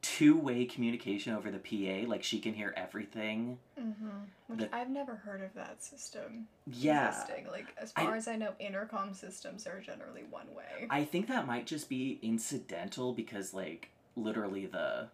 two-way 0.00 0.64
communication 0.64 1.34
over 1.34 1.50
the 1.50 1.58
pa 1.58 2.08
like 2.08 2.22
she 2.22 2.38
can 2.38 2.54
hear 2.54 2.72
everything 2.76 3.58
Mm-hmm. 3.78 4.08
Which 4.48 4.60
The- 4.60 4.74
I've 4.74 4.90
never 4.90 5.14
heard 5.16 5.42
of 5.42 5.52
that 5.54 5.82
system. 5.82 6.46
yeah 6.66 7.08
Existing. 7.10 7.46
Like, 7.50 7.66
as 7.76 7.92
I- 7.96 8.04
far 8.04 8.16
as 8.16 8.26
I 8.28 8.36
know, 8.36 8.52
intercom 8.58 9.12
systems 9.14 9.66
are 9.66 9.80
generally 9.80 10.22
one 10.30 10.52
way. 10.54 10.86
I 10.90 11.04
think 11.04 11.28
that 11.28 11.46
might 11.46 11.66
just 11.66 11.88
be 11.88 12.18
incidental 12.22 13.12
because, 13.12 13.52
like, 13.54 13.90
literally 14.16 14.66
the 14.66 15.08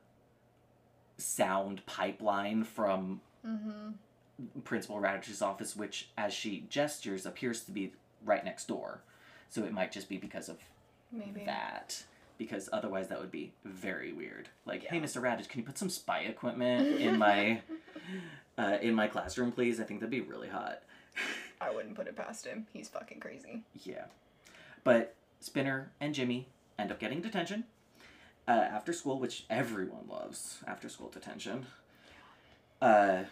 sound 1.18 1.84
pipeline 1.86 2.64
from 2.64 3.20
Mm-hmm. 3.46 3.90
Principal 4.64 4.96
Raditch's 5.00 5.42
office, 5.42 5.76
which, 5.76 6.08
as 6.16 6.32
she 6.32 6.64
gestures, 6.70 7.24
appears 7.26 7.60
to 7.64 7.70
be 7.70 7.92
right 8.24 8.44
next 8.44 8.66
door. 8.66 9.02
So 9.50 9.62
it 9.64 9.72
might 9.72 9.92
just 9.92 10.08
be 10.08 10.16
because 10.16 10.48
of 10.48 10.56
Maybe. 11.12 11.44
that. 11.44 12.02
Because 12.36 12.68
otherwise, 12.72 13.08
that 13.08 13.20
would 13.20 13.30
be 13.30 13.52
very 13.64 14.12
weird. 14.12 14.48
Like, 14.66 14.84
hey, 14.84 14.98
Mr. 14.98 15.22
Raditch, 15.22 15.48
can 15.48 15.60
you 15.60 15.66
put 15.66 15.78
some 15.78 15.90
spy 15.90 16.20
equipment 16.20 17.00
in 17.00 17.18
my 17.18 17.60
uh, 18.58 18.78
in 18.82 18.94
my 18.94 19.06
classroom, 19.06 19.52
please? 19.52 19.80
I 19.80 19.84
think 19.84 20.00
that'd 20.00 20.10
be 20.10 20.20
really 20.20 20.48
hot. 20.48 20.82
I 21.60 21.70
wouldn't 21.70 21.94
put 21.94 22.08
it 22.08 22.16
past 22.16 22.46
him. 22.46 22.66
He's 22.72 22.88
fucking 22.88 23.20
crazy. 23.20 23.62
Yeah. 23.84 24.06
But 24.82 25.14
Spinner 25.40 25.92
and 26.00 26.14
Jimmy 26.14 26.48
end 26.78 26.90
up 26.90 26.98
getting 26.98 27.20
detention 27.20 27.64
uh, 28.46 28.50
after 28.50 28.92
school, 28.92 29.18
which 29.18 29.44
everyone 29.48 30.06
loves 30.08 30.58
after 30.66 30.88
school 30.88 31.08
detention. 31.08 31.66
Uh, 32.82 33.24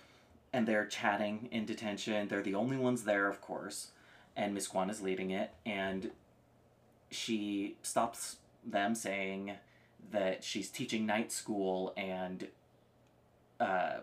and 0.52 0.66
they're 0.66 0.86
chatting 0.86 1.48
in 1.50 1.64
detention. 1.64 2.28
They're 2.28 2.42
the 2.42 2.54
only 2.54 2.76
ones 2.76 3.04
there, 3.04 3.28
of 3.28 3.40
course. 3.40 3.90
And 4.36 4.54
Miss 4.54 4.66
Kwan 4.66 4.90
is 4.90 5.02
leading 5.02 5.30
it. 5.30 5.52
And 5.66 6.10
she 7.10 7.76
stops 7.82 8.36
them 8.64 8.94
saying 8.94 9.52
that 10.10 10.44
she's 10.44 10.68
teaching 10.68 11.06
night 11.06 11.32
school 11.32 11.92
and 11.96 12.48
uh, 13.60 13.98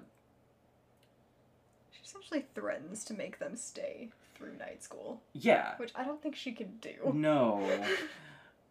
She 1.92 2.02
essentially 2.04 2.46
threatens 2.56 3.04
to 3.06 3.14
make 3.14 3.40
them 3.40 3.56
stay 3.56 4.10
through 4.36 4.56
night 4.58 4.84
school, 4.84 5.22
yeah 5.34 5.76
which 5.78 5.92
I 5.96 6.04
don't 6.04 6.22
think 6.22 6.36
she 6.36 6.52
could 6.54 6.80
do. 6.82 6.94
No. 7.14 7.70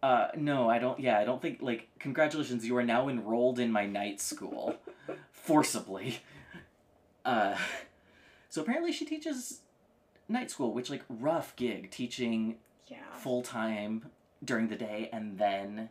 Uh, 0.01 0.29
no, 0.37 0.71
I 0.71 0.79
don't. 0.79 1.01
Yeah, 1.01 1.19
I 1.19 1.25
don't 1.25 1.43
think. 1.43 1.61
Like, 1.61 1.89
congratulations, 1.99 2.65
you 2.65 2.77
are 2.77 2.85
now 2.85 3.09
enrolled 3.09 3.59
in 3.59 3.73
my 3.73 3.85
night 3.85 4.21
school, 4.21 4.77
forcibly. 5.33 6.21
Uh, 7.25 7.57
so 8.49 8.63
apparently 8.63 8.93
she 8.93 9.05
teaches 9.05 9.61
night 10.29 10.53
school, 10.53 10.73
which 10.73 10.89
like 10.89 11.03
rough 11.09 11.57
gig, 11.57 11.91
teaching 11.91 12.59
Yeah. 12.87 12.99
full 13.13 13.43
time 13.43 14.05
during 14.45 14.69
the 14.69 14.77
day 14.77 15.09
and 15.13 15.39
then 15.39 15.89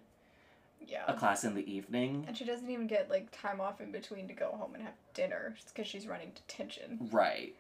yeah. 0.88 1.04
a 1.08 1.14
class 1.14 1.44
in 1.44 1.54
the 1.56 1.70
evening. 1.72 2.26
And 2.28 2.38
she 2.38 2.46
doesn't 2.46 2.70
even 2.70 2.88
get 2.88 3.10
like 3.10 3.28
time 3.32 3.60
off 3.62 3.82
in 3.82 3.92
between 3.92 4.28
to 4.28 4.34
go 4.34 4.52
home 4.58 4.74
and 4.74 4.84
have 4.84 4.94
dinner 5.14 5.56
because 5.74 5.88
she's 5.88 6.08
running 6.08 6.32
detention. 6.36 7.10
Right. 7.12 7.56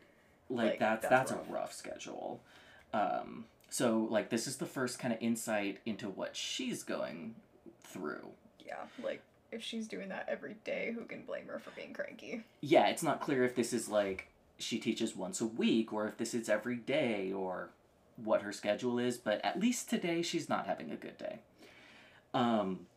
Like, 0.49 0.71
Like, 0.71 0.79
that's 0.79 1.01
that's 1.01 1.11
that's, 1.11 1.31
rough. 1.31 1.49
a 1.49 1.53
rough 1.53 1.73
schedule. 1.73 2.41
Um, 2.93 3.45
so 3.69 4.07
like 4.09 4.29
this 4.29 4.47
is 4.47 4.57
the 4.57 4.65
first 4.65 4.97
kind 4.99 5.13
of 5.13 5.21
insight 5.21 5.79
into 5.85 6.07
what 6.07 6.35
she's 6.35 6.83
going 6.83 7.35
through. 7.83 8.29
Yeah. 8.65 8.83
Like 9.03 9.21
if 9.51 9.61
she's 9.61 9.87
doing 9.87 10.09
that 10.09 10.27
every 10.29 10.55
day, 10.63 10.93
who 10.95 11.03
can 11.05 11.23
blame 11.23 11.47
her 11.47 11.59
for 11.59 11.71
being 11.71 11.93
cranky? 11.93 12.43
yeah, 12.61 12.87
it's 12.87 13.03
not 13.03 13.19
clear 13.21 13.43
if 13.43 13.55
this 13.55 13.73
is 13.73 13.89
like 13.89 14.29
she 14.57 14.79
teaches 14.79 15.15
once 15.15 15.39
a 15.41 15.45
week 15.45 15.93
or 15.93 16.07
if 16.07 16.17
this 16.17 16.33
is 16.33 16.49
every 16.49 16.77
day 16.77 17.31
or 17.31 17.69
what 18.23 18.41
her 18.41 18.51
schedule 18.51 18.99
is, 18.99 19.17
but 19.17 19.43
at 19.43 19.59
least 19.59 19.89
today 19.89 20.21
she's 20.21 20.49
not 20.49 20.65
having 20.67 20.91
a 20.91 20.95
good 20.95 21.17
day. 21.17 21.39
Um, 22.33 22.87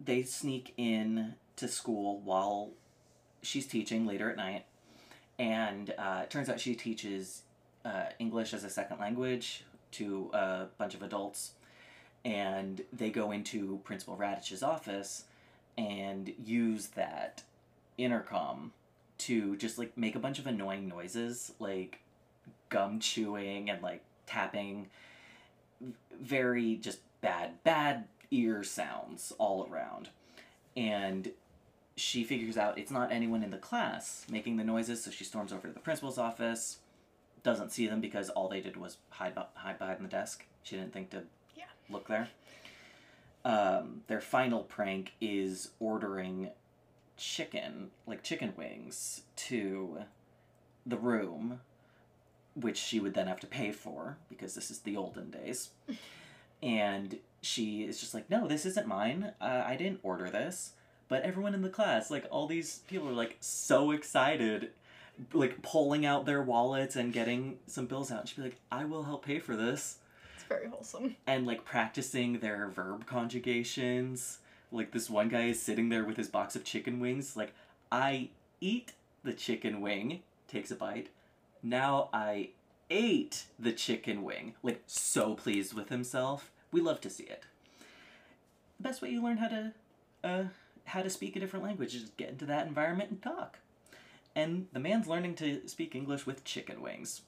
they 0.00 0.22
sneak 0.22 0.74
in 0.76 1.34
to 1.56 1.68
school 1.68 2.20
while 2.20 2.70
she's 3.42 3.66
teaching 3.66 4.06
later 4.06 4.30
at 4.30 4.36
night, 4.36 4.64
and 5.38 5.94
uh, 5.98 6.20
it 6.24 6.30
turns 6.30 6.48
out 6.48 6.60
she 6.60 6.74
teaches 6.74 7.42
uh, 7.84 8.06
English 8.18 8.52
as 8.52 8.64
a 8.64 8.70
second 8.70 8.98
language 8.98 9.64
to 9.92 10.30
a 10.32 10.66
bunch 10.78 10.94
of 10.94 11.02
adults, 11.02 11.52
and 12.24 12.82
they 12.92 13.10
go 13.10 13.30
into 13.30 13.80
Principal 13.84 14.16
Raditch's 14.16 14.62
office 14.62 15.24
and 15.76 16.32
use 16.44 16.88
that 16.88 17.42
intercom 17.98 18.72
to 19.16 19.56
just 19.56 19.78
like 19.78 19.96
make 19.96 20.16
a 20.16 20.18
bunch 20.18 20.38
of 20.38 20.46
annoying 20.46 20.88
noises 20.88 21.52
like 21.58 22.00
gum 22.68 23.00
chewing 23.00 23.70
and 23.70 23.82
like 23.82 24.02
tapping. 24.26 24.88
Very 26.20 26.76
just 26.76 27.00
bad 27.20 27.62
bad 27.64 28.04
ear 28.30 28.62
sounds 28.62 29.32
all 29.38 29.68
around. 29.70 30.08
And 30.76 31.30
she 31.96 32.24
figures 32.24 32.56
out 32.56 32.78
it's 32.78 32.90
not 32.90 33.12
anyone 33.12 33.42
in 33.44 33.50
the 33.50 33.58
class 33.58 34.26
making 34.30 34.56
the 34.56 34.64
noises 34.64 35.04
so 35.04 35.10
she 35.10 35.22
storms 35.24 35.52
over 35.52 35.68
to 35.68 35.74
the 35.74 35.80
principal's 35.80 36.18
office. 36.18 36.78
Doesn't 37.42 37.72
see 37.72 37.86
them 37.86 38.00
because 38.00 38.30
all 38.30 38.48
they 38.48 38.60
did 38.60 38.76
was 38.76 38.96
hide, 39.10 39.34
hide 39.54 39.78
behind 39.78 40.00
the 40.00 40.08
desk. 40.08 40.44
She 40.62 40.76
didn't 40.76 40.92
think 40.92 41.10
to 41.10 41.24
Yeah. 41.54 41.64
look 41.90 42.08
there. 42.08 42.28
Um, 43.44 44.02
their 44.06 44.22
final 44.22 44.62
prank 44.62 45.12
is 45.20 45.70
ordering 45.78 46.50
chicken, 47.18 47.90
like 48.06 48.22
chicken 48.22 48.54
wings, 48.56 49.22
to 49.36 50.04
the 50.86 50.96
room, 50.96 51.60
which 52.54 52.76
she 52.76 53.00
would 53.00 53.14
then 53.14 53.26
have 53.26 53.40
to 53.40 53.46
pay 53.46 53.72
for 53.72 54.16
because 54.28 54.54
this 54.54 54.70
is 54.70 54.80
the 54.80 54.96
olden 54.96 55.30
days. 55.30 55.70
and 56.62 57.18
she 57.42 57.82
is 57.82 58.00
just 58.00 58.14
like, 58.14 58.30
no, 58.30 58.46
this 58.48 58.64
isn't 58.64 58.86
mine. 58.86 59.32
Uh, 59.40 59.62
I 59.66 59.76
didn't 59.76 60.00
order 60.02 60.30
this. 60.30 60.72
But 61.08 61.22
everyone 61.22 61.54
in 61.54 61.62
the 61.62 61.68
class, 61.68 62.10
like 62.10 62.26
all 62.30 62.46
these 62.46 62.78
people, 62.88 63.08
are 63.08 63.12
like 63.12 63.36
so 63.40 63.90
excited, 63.90 64.70
like 65.32 65.60
pulling 65.62 66.06
out 66.06 66.24
their 66.24 66.42
wallets 66.42 66.96
and 66.96 67.12
getting 67.12 67.58
some 67.66 67.86
bills 67.86 68.10
out. 68.10 68.20
And 68.20 68.28
she'd 68.28 68.36
be 68.36 68.42
like, 68.42 68.60
I 68.72 68.84
will 68.86 69.02
help 69.02 69.24
pay 69.26 69.38
for 69.38 69.54
this 69.54 69.98
It's 70.34 70.44
very 70.44 70.66
wholesome. 70.68 71.16
and 71.26 71.46
like 71.46 71.64
practicing 71.64 72.38
their 72.38 72.68
verb 72.68 73.06
conjugations. 73.06 74.38
Like 74.72 74.92
this 74.92 75.10
one 75.10 75.28
guy 75.28 75.48
is 75.48 75.60
sitting 75.62 75.88
there 75.90 76.04
with 76.04 76.16
his 76.16 76.28
box 76.28 76.56
of 76.56 76.64
chicken 76.64 76.98
wings, 77.00 77.36
like, 77.36 77.52
I 77.92 78.30
eat 78.60 78.92
the 79.22 79.32
chicken 79.34 79.80
wing, 79.80 80.22
takes 80.48 80.70
a 80.70 80.74
bite. 80.74 81.10
Now 81.64 82.10
I 82.12 82.50
ate 82.90 83.46
the 83.58 83.72
chicken 83.72 84.22
wing. 84.22 84.54
Like, 84.62 84.82
so 84.86 85.34
pleased 85.34 85.72
with 85.72 85.88
himself. 85.88 86.52
We 86.70 86.82
love 86.82 87.00
to 87.00 87.10
see 87.10 87.24
it. 87.24 87.44
The 88.76 88.82
best 88.82 89.00
way 89.00 89.08
you 89.08 89.22
learn 89.22 89.38
how 89.38 89.48
to 89.48 89.72
uh 90.22 90.44
how 90.86 91.00
to 91.00 91.08
speak 91.08 91.34
a 91.34 91.40
different 91.40 91.64
language 91.64 91.94
is 91.94 92.02
just 92.02 92.16
get 92.18 92.28
into 92.28 92.44
that 92.46 92.66
environment 92.66 93.10
and 93.10 93.22
talk. 93.22 93.58
And 94.36 94.66
the 94.72 94.80
man's 94.80 95.06
learning 95.06 95.36
to 95.36 95.66
speak 95.66 95.94
English 95.94 96.26
with 96.26 96.44
chicken 96.44 96.82
wings. 96.82 97.22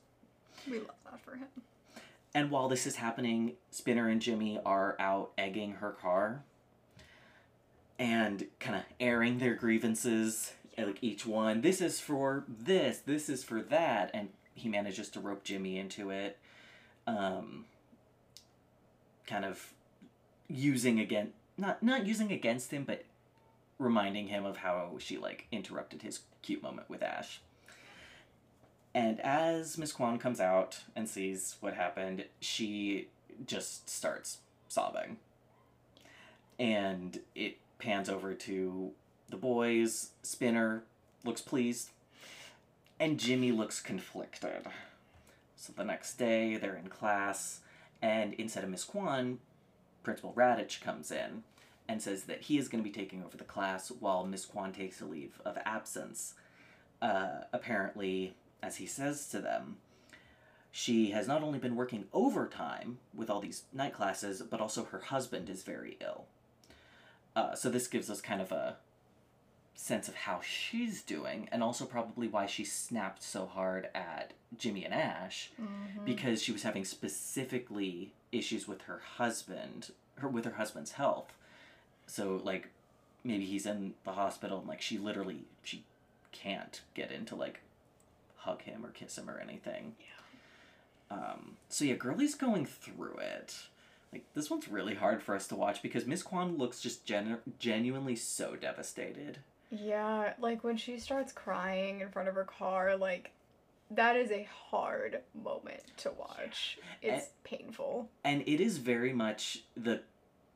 We 0.68 0.80
love 0.80 0.90
that 1.10 1.20
for 1.20 1.36
him. 1.36 1.48
And 2.34 2.50
while 2.50 2.68
this 2.68 2.86
is 2.86 2.96
happening, 2.96 3.52
Spinner 3.70 4.08
and 4.08 4.20
Jimmy 4.20 4.60
are 4.66 4.96
out 4.98 5.30
egging 5.38 5.74
her 5.74 5.92
car 5.92 6.42
and 7.98 8.46
kind 8.60 8.76
of 8.76 8.82
airing 9.00 9.38
their 9.38 9.54
grievances, 9.54 10.52
like 10.84 10.98
each 11.02 11.24
one. 11.26 11.60
This 11.62 11.80
is 11.80 12.00
for 12.00 12.44
this, 12.48 12.98
this 12.98 13.28
is 13.28 13.44
for 13.44 13.62
that. 13.62 14.10
And 14.12 14.30
he 14.54 14.68
manages 14.68 15.08
to 15.10 15.20
rope 15.20 15.44
Jimmy 15.44 15.78
into 15.78 16.10
it. 16.10 16.38
Um, 17.06 17.64
kind 19.26 19.44
of 19.44 19.72
using 20.48 21.00
again, 21.00 21.32
not 21.56 21.82
not 21.82 22.06
using 22.06 22.32
against 22.32 22.70
him, 22.72 22.84
but 22.84 23.04
reminding 23.78 24.28
him 24.28 24.44
of 24.44 24.58
how 24.58 24.96
she 24.98 25.16
like 25.18 25.46
interrupted 25.52 26.02
his 26.02 26.20
cute 26.42 26.62
moment 26.62 26.88
with 26.88 27.02
Ash. 27.02 27.40
And 28.94 29.20
as 29.20 29.76
Miss 29.76 29.92
Kwan 29.92 30.18
comes 30.18 30.40
out 30.40 30.80
and 30.94 31.06
sees 31.06 31.56
what 31.60 31.74
happened, 31.74 32.24
she 32.40 33.08
just 33.46 33.90
starts 33.90 34.38
sobbing. 34.68 35.18
And 36.58 37.20
it 37.34 37.58
pans 37.78 38.08
over 38.08 38.32
to 38.32 38.92
the 39.28 39.36
boys. 39.36 40.10
Spinner 40.22 40.84
looks 41.24 41.40
pleased, 41.40 41.90
and 42.98 43.18
Jimmy 43.18 43.52
looks 43.52 43.80
conflicted. 43.80 44.66
So 45.56 45.72
the 45.76 45.84
next 45.84 46.14
day, 46.14 46.56
they're 46.56 46.76
in 46.76 46.88
class, 46.88 47.60
and 48.02 48.34
instead 48.34 48.64
of 48.64 48.70
Miss 48.70 48.84
Kwan, 48.84 49.38
Principal 50.02 50.32
Raditch 50.34 50.80
comes 50.80 51.10
in 51.10 51.42
and 51.88 52.02
says 52.02 52.24
that 52.24 52.42
he 52.42 52.58
is 52.58 52.68
going 52.68 52.82
to 52.82 52.88
be 52.88 52.94
taking 52.94 53.22
over 53.24 53.36
the 53.36 53.44
class 53.44 53.90
while 53.90 54.24
Miss 54.24 54.44
Kwan 54.44 54.72
takes 54.72 55.00
a 55.00 55.04
leave 55.04 55.40
of 55.44 55.58
absence. 55.64 56.34
Uh, 57.00 57.42
apparently, 57.52 58.34
as 58.62 58.76
he 58.76 58.86
says 58.86 59.28
to 59.28 59.40
them, 59.40 59.76
she 60.70 61.10
has 61.10 61.26
not 61.26 61.42
only 61.42 61.58
been 61.58 61.76
working 61.76 62.04
overtime 62.12 62.98
with 63.14 63.30
all 63.30 63.40
these 63.40 63.62
night 63.72 63.94
classes, 63.94 64.42
but 64.42 64.60
also 64.60 64.84
her 64.84 64.98
husband 64.98 65.48
is 65.48 65.62
very 65.62 65.96
ill. 66.00 66.26
Uh, 67.34 67.54
so 67.54 67.70
this 67.70 67.86
gives 67.86 68.10
us 68.10 68.20
kind 68.20 68.40
of 68.40 68.52
a 68.52 68.76
sense 69.76 70.08
of 70.08 70.14
how 70.14 70.40
she's 70.42 71.02
doing, 71.02 71.48
and 71.52 71.62
also 71.62 71.84
probably 71.84 72.26
why 72.26 72.46
she 72.46 72.64
snapped 72.64 73.22
so 73.22 73.46
hard 73.46 73.88
at 73.94 74.32
Jimmy 74.58 74.84
and 74.84 74.94
Ash, 74.94 75.50
because 76.04 76.42
she 76.42 76.50
was 76.52 76.62
having 76.62 76.84
specifically 76.84 78.12
issues 78.32 78.66
with 78.66 78.82
her 78.82 79.00
husband, 79.18 79.90
her 80.18 80.28
with 80.28 80.44
her 80.46 80.54
husband's 80.54 80.92
health. 80.92 81.32
So 82.06 82.40
like, 82.42 82.70
maybe 83.22 83.44
he's 83.44 83.66
in 83.66 83.94
the 84.04 84.12
hospital, 84.12 84.58
and 84.58 84.66
like 84.66 84.80
she 84.82 84.98
literally 84.98 85.44
she 85.62 85.84
can't 86.32 86.80
get 86.94 87.12
in 87.12 87.24
to 87.26 87.34
like 87.34 87.60
hug 88.38 88.62
him 88.62 88.84
or 88.84 88.90
kiss 88.90 89.18
him 89.18 89.28
or 89.28 89.38
anything. 89.38 89.94
Yeah. 90.00 91.16
Um, 91.16 91.56
so 91.68 91.84
yeah, 91.84 91.94
Girlie's 91.94 92.34
going 92.34 92.66
through 92.66 93.18
it. 93.20 93.54
Like 94.12 94.24
this 94.34 94.50
one's 94.50 94.68
really 94.68 94.94
hard 94.94 95.22
for 95.22 95.34
us 95.34 95.46
to 95.48 95.54
watch 95.54 95.82
because 95.82 96.06
Miss 96.06 96.22
Kwan 96.22 96.56
looks 96.56 96.80
just 96.80 97.04
genu- 97.04 97.38
genuinely 97.58 98.16
so 98.16 98.56
devastated. 98.56 99.38
Yeah, 99.70 100.34
like 100.38 100.62
when 100.64 100.76
she 100.76 100.98
starts 100.98 101.32
crying 101.32 102.00
in 102.00 102.08
front 102.10 102.28
of 102.28 102.34
her 102.34 102.44
car, 102.44 102.96
like 102.96 103.30
that 103.90 104.16
is 104.16 104.30
a 104.30 104.48
hard 104.70 105.20
moment 105.44 105.82
to 105.98 106.12
watch. 106.12 106.78
It's 107.02 107.28
painful. 107.44 108.08
And 108.24 108.42
it 108.42 108.60
is 108.60 108.78
very 108.78 109.12
much 109.12 109.64
the 109.76 110.02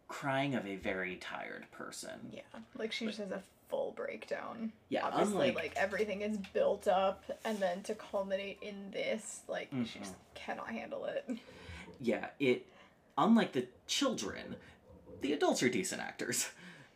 crying 0.09 0.55
of 0.55 0.67
a 0.67 0.77
very 0.77 1.17
tired 1.17 1.67
person. 1.71 2.31
Yeah, 2.33 2.43
like 2.77 2.93
she 2.93 3.07
just 3.07 3.19
has 3.19 3.31
a 3.31 3.43
full 3.69 3.93
breakdown. 3.97 4.73
Yeah, 4.89 5.07
Obviously, 5.07 5.49
unlike 5.49 5.55
like 5.55 5.73
everything 5.77 6.23
is 6.23 6.37
built 6.53 6.89
up, 6.89 7.25
and 7.45 7.59
then 7.59 7.83
to 7.85 7.95
culminate 7.95 8.59
in 8.63 8.91
this, 8.93 9.41
like 9.49 9.71
she 9.85 9.99
just 9.99 10.13
mm-hmm. 10.13 10.35
cannot 10.35 10.69
handle 10.71 11.05
it. 11.07 11.29
yeah, 12.01 12.29
it 12.39 12.67
unlike 13.17 13.53
the 13.53 13.67
children, 13.87 14.57
the 15.21 15.33
adults 15.33 15.63
are 15.63 15.69
decent 15.69 16.01
actors. 16.01 16.49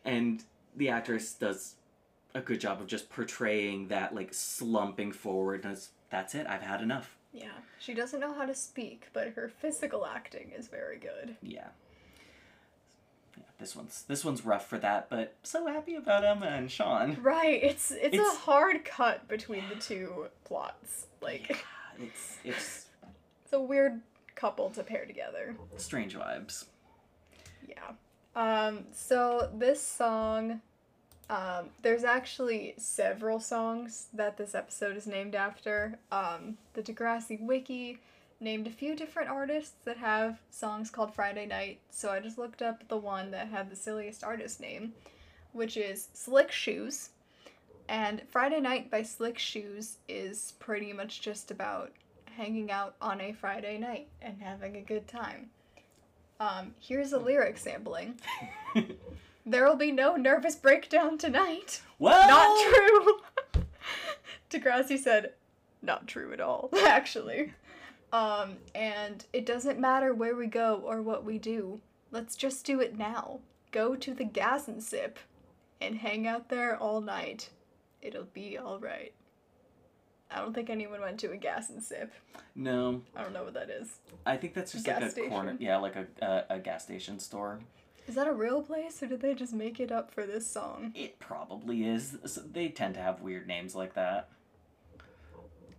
And 0.06 0.44
the 0.76 0.90
actress 0.90 1.32
does 1.32 1.76
a 2.34 2.40
good 2.40 2.60
job 2.60 2.80
of 2.80 2.86
just 2.86 3.10
portraying 3.10 3.88
that 3.88 4.14
like 4.14 4.34
slumping 4.34 5.12
forward 5.12 5.64
as 5.64 5.90
that's 6.10 6.34
it, 6.34 6.46
I've 6.48 6.62
had 6.62 6.80
enough. 6.80 7.16
Yeah, 7.32 7.50
she 7.80 7.94
doesn't 7.94 8.20
know 8.20 8.32
how 8.32 8.44
to 8.46 8.54
speak, 8.54 9.08
but 9.12 9.28
her 9.30 9.48
physical 9.48 10.06
acting 10.06 10.52
is 10.56 10.68
very 10.68 10.98
good. 10.98 11.36
Yeah. 11.42 11.68
Yeah, 13.36 13.42
this 13.58 13.74
one's 13.74 14.02
this 14.02 14.24
one's 14.24 14.44
rough 14.44 14.68
for 14.68 14.78
that, 14.78 15.10
but 15.10 15.34
so 15.42 15.66
happy 15.66 15.96
about 15.96 16.24
Emma 16.24 16.46
and 16.46 16.70
Sean. 16.70 17.18
Right, 17.20 17.60
it's 17.62 17.90
it's, 17.90 18.14
It's- 18.14 18.34
a 18.34 18.38
hard 18.40 18.84
cut 18.84 19.26
between 19.28 19.64
the 19.68 19.74
two 19.76 20.26
plots. 20.44 21.06
Like 21.20 21.64
It's 22.00 22.38
it's 22.44 22.86
it's 23.44 23.52
a 23.52 23.60
weird 23.60 24.00
couple 24.36 24.70
to 24.70 24.82
pair 24.82 25.04
together. 25.04 25.56
strange 25.76 26.16
vibes. 26.16 26.66
Yeah. 27.68 27.92
Um, 28.36 28.84
so 28.92 29.48
this 29.54 29.80
song, 29.80 30.60
um, 31.30 31.70
there's 31.82 32.04
actually 32.04 32.74
several 32.76 33.40
songs 33.40 34.06
that 34.12 34.36
this 34.36 34.54
episode 34.54 34.96
is 34.96 35.06
named 35.06 35.34
after. 35.34 35.98
Um, 36.12 36.58
the 36.74 36.82
Degrassi 36.82 37.40
Wiki 37.40 37.98
named 38.40 38.66
a 38.66 38.70
few 38.70 38.94
different 38.94 39.30
artists 39.30 39.74
that 39.84 39.96
have 39.96 40.38
songs 40.50 40.90
called 40.90 41.14
Friday 41.14 41.46
Night, 41.46 41.78
so 41.90 42.10
I 42.10 42.20
just 42.20 42.36
looked 42.36 42.60
up 42.60 42.86
the 42.88 42.96
one 42.96 43.30
that 43.30 43.48
had 43.48 43.70
the 43.70 43.76
silliest 43.76 44.22
artist 44.22 44.60
name, 44.60 44.92
which 45.52 45.76
is 45.76 46.08
Slick 46.12 46.52
Shoes. 46.52 47.10
And 47.88 48.22
Friday 48.28 48.60
Night 48.60 48.90
by 48.90 49.02
Slick 49.02 49.38
Shoes 49.38 49.96
is 50.08 50.54
pretty 50.58 50.92
much 50.92 51.20
just 51.20 51.50
about 51.50 51.92
hanging 52.36 52.70
out 52.70 52.96
on 53.00 53.20
a 53.20 53.32
Friday 53.32 53.78
night 53.78 54.08
and 54.20 54.40
having 54.40 54.76
a 54.76 54.80
good 54.80 55.06
time. 55.06 55.50
Um, 56.40 56.74
here's 56.80 57.12
a 57.12 57.18
lyric 57.18 57.58
sampling. 57.58 58.18
There 59.46 59.66
will 59.66 59.76
be 59.76 59.92
no 59.92 60.16
nervous 60.16 60.56
breakdown 60.56 61.18
tonight. 61.18 61.82
Well, 61.98 62.28
Not 62.28 62.74
true. 62.74 63.64
Degrassi 64.50 64.98
said, 64.98 65.32
not 65.82 66.06
true 66.06 66.32
at 66.32 66.40
all, 66.40 66.70
actually. 66.86 67.52
Um, 68.12 68.56
and 68.74 69.24
it 69.32 69.44
doesn't 69.44 69.78
matter 69.78 70.14
where 70.14 70.36
we 70.36 70.46
go 70.46 70.80
or 70.84 71.02
what 71.02 71.24
we 71.24 71.38
do. 71.38 71.80
Let's 72.10 72.36
just 72.36 72.64
do 72.64 72.80
it 72.80 72.96
now. 72.96 73.40
Go 73.72 73.96
to 73.96 74.14
the 74.14 74.24
gas 74.24 74.68
and 74.68 74.82
sip 74.82 75.18
and 75.80 75.96
hang 75.96 76.26
out 76.26 76.48
there 76.48 76.76
all 76.76 77.00
night. 77.00 77.50
It'll 78.00 78.28
be 78.32 78.58
alright. 78.58 79.12
I 80.30 80.38
don't 80.38 80.54
think 80.54 80.70
anyone 80.70 81.00
went 81.00 81.18
to 81.20 81.32
a 81.32 81.36
gas 81.36 81.70
and 81.70 81.82
sip. 81.82 82.12
No, 82.54 83.02
I 83.14 83.22
don't 83.22 83.32
know 83.32 83.44
what 83.44 83.54
that 83.54 83.68
is. 83.68 83.98
I 84.24 84.36
think 84.36 84.54
that's 84.54 84.72
just 84.72 84.84
Gas 84.84 85.16
like 85.16 85.26
a 85.26 85.28
corner, 85.28 85.56
yeah, 85.58 85.76
like 85.76 85.96
a, 85.96 86.06
a 86.22 86.54
a 86.54 86.58
gas 86.58 86.84
station 86.84 87.18
store. 87.18 87.60
Is 88.06 88.14
that 88.16 88.26
a 88.26 88.32
real 88.32 88.62
place 88.62 89.02
or 89.02 89.06
did 89.06 89.20
they 89.20 89.34
just 89.34 89.52
make 89.54 89.80
it 89.80 89.90
up 89.90 90.10
for 90.12 90.26
this 90.26 90.46
song? 90.46 90.92
It 90.94 91.18
probably 91.18 91.84
is. 91.84 92.16
So 92.26 92.42
They 92.42 92.68
tend 92.68 92.94
to 92.94 93.00
have 93.00 93.20
weird 93.20 93.46
names 93.46 93.74
like 93.74 93.94
that. 93.94 94.28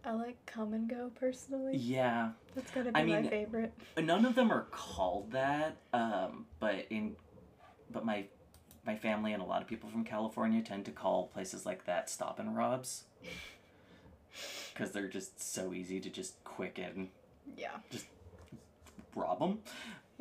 I 0.04 0.12
like 0.14 0.44
Kum 0.46 0.88
& 0.88 0.88
Go 0.88 1.12
personally. 1.20 1.76
Yeah, 1.78 2.30
That's 2.54 2.70
gotta 2.72 2.92
be 2.92 3.00
I 3.00 3.04
my 3.06 3.24
favorite. 3.24 3.74
none 4.00 4.24
of 4.26 4.36
them 4.36 4.52
are 4.52 4.68
called 4.70 5.32
that. 5.32 5.78
Um, 5.94 6.46
but 6.60 6.86
in, 6.92 7.16
but 7.92 8.06
my, 8.06 8.26
my 8.86 8.96
family 8.96 9.34
and 9.34 9.42
a 9.42 9.46
lot 9.46 9.64
of 9.64 9.68
people 9.68 9.90
from 9.90 10.04
California 10.04 10.62
tend 10.62 10.86
to 10.86 10.92
call 10.92 11.28
places 11.28 11.66
like 11.66 11.86
that 11.86 12.10
Stop 12.10 12.40
and 12.40 12.56
Robs. 12.56 13.04
Because 14.74 14.92
they're 14.92 15.08
just 15.08 15.42
so 15.42 15.72
easy 15.74 16.02
to 16.02 16.10
just 16.10 16.44
quick 16.44 16.78
and 16.78 17.08
Yeah. 17.58 17.70
Just 17.90 18.08
rob 19.16 19.40
them. 19.40 19.60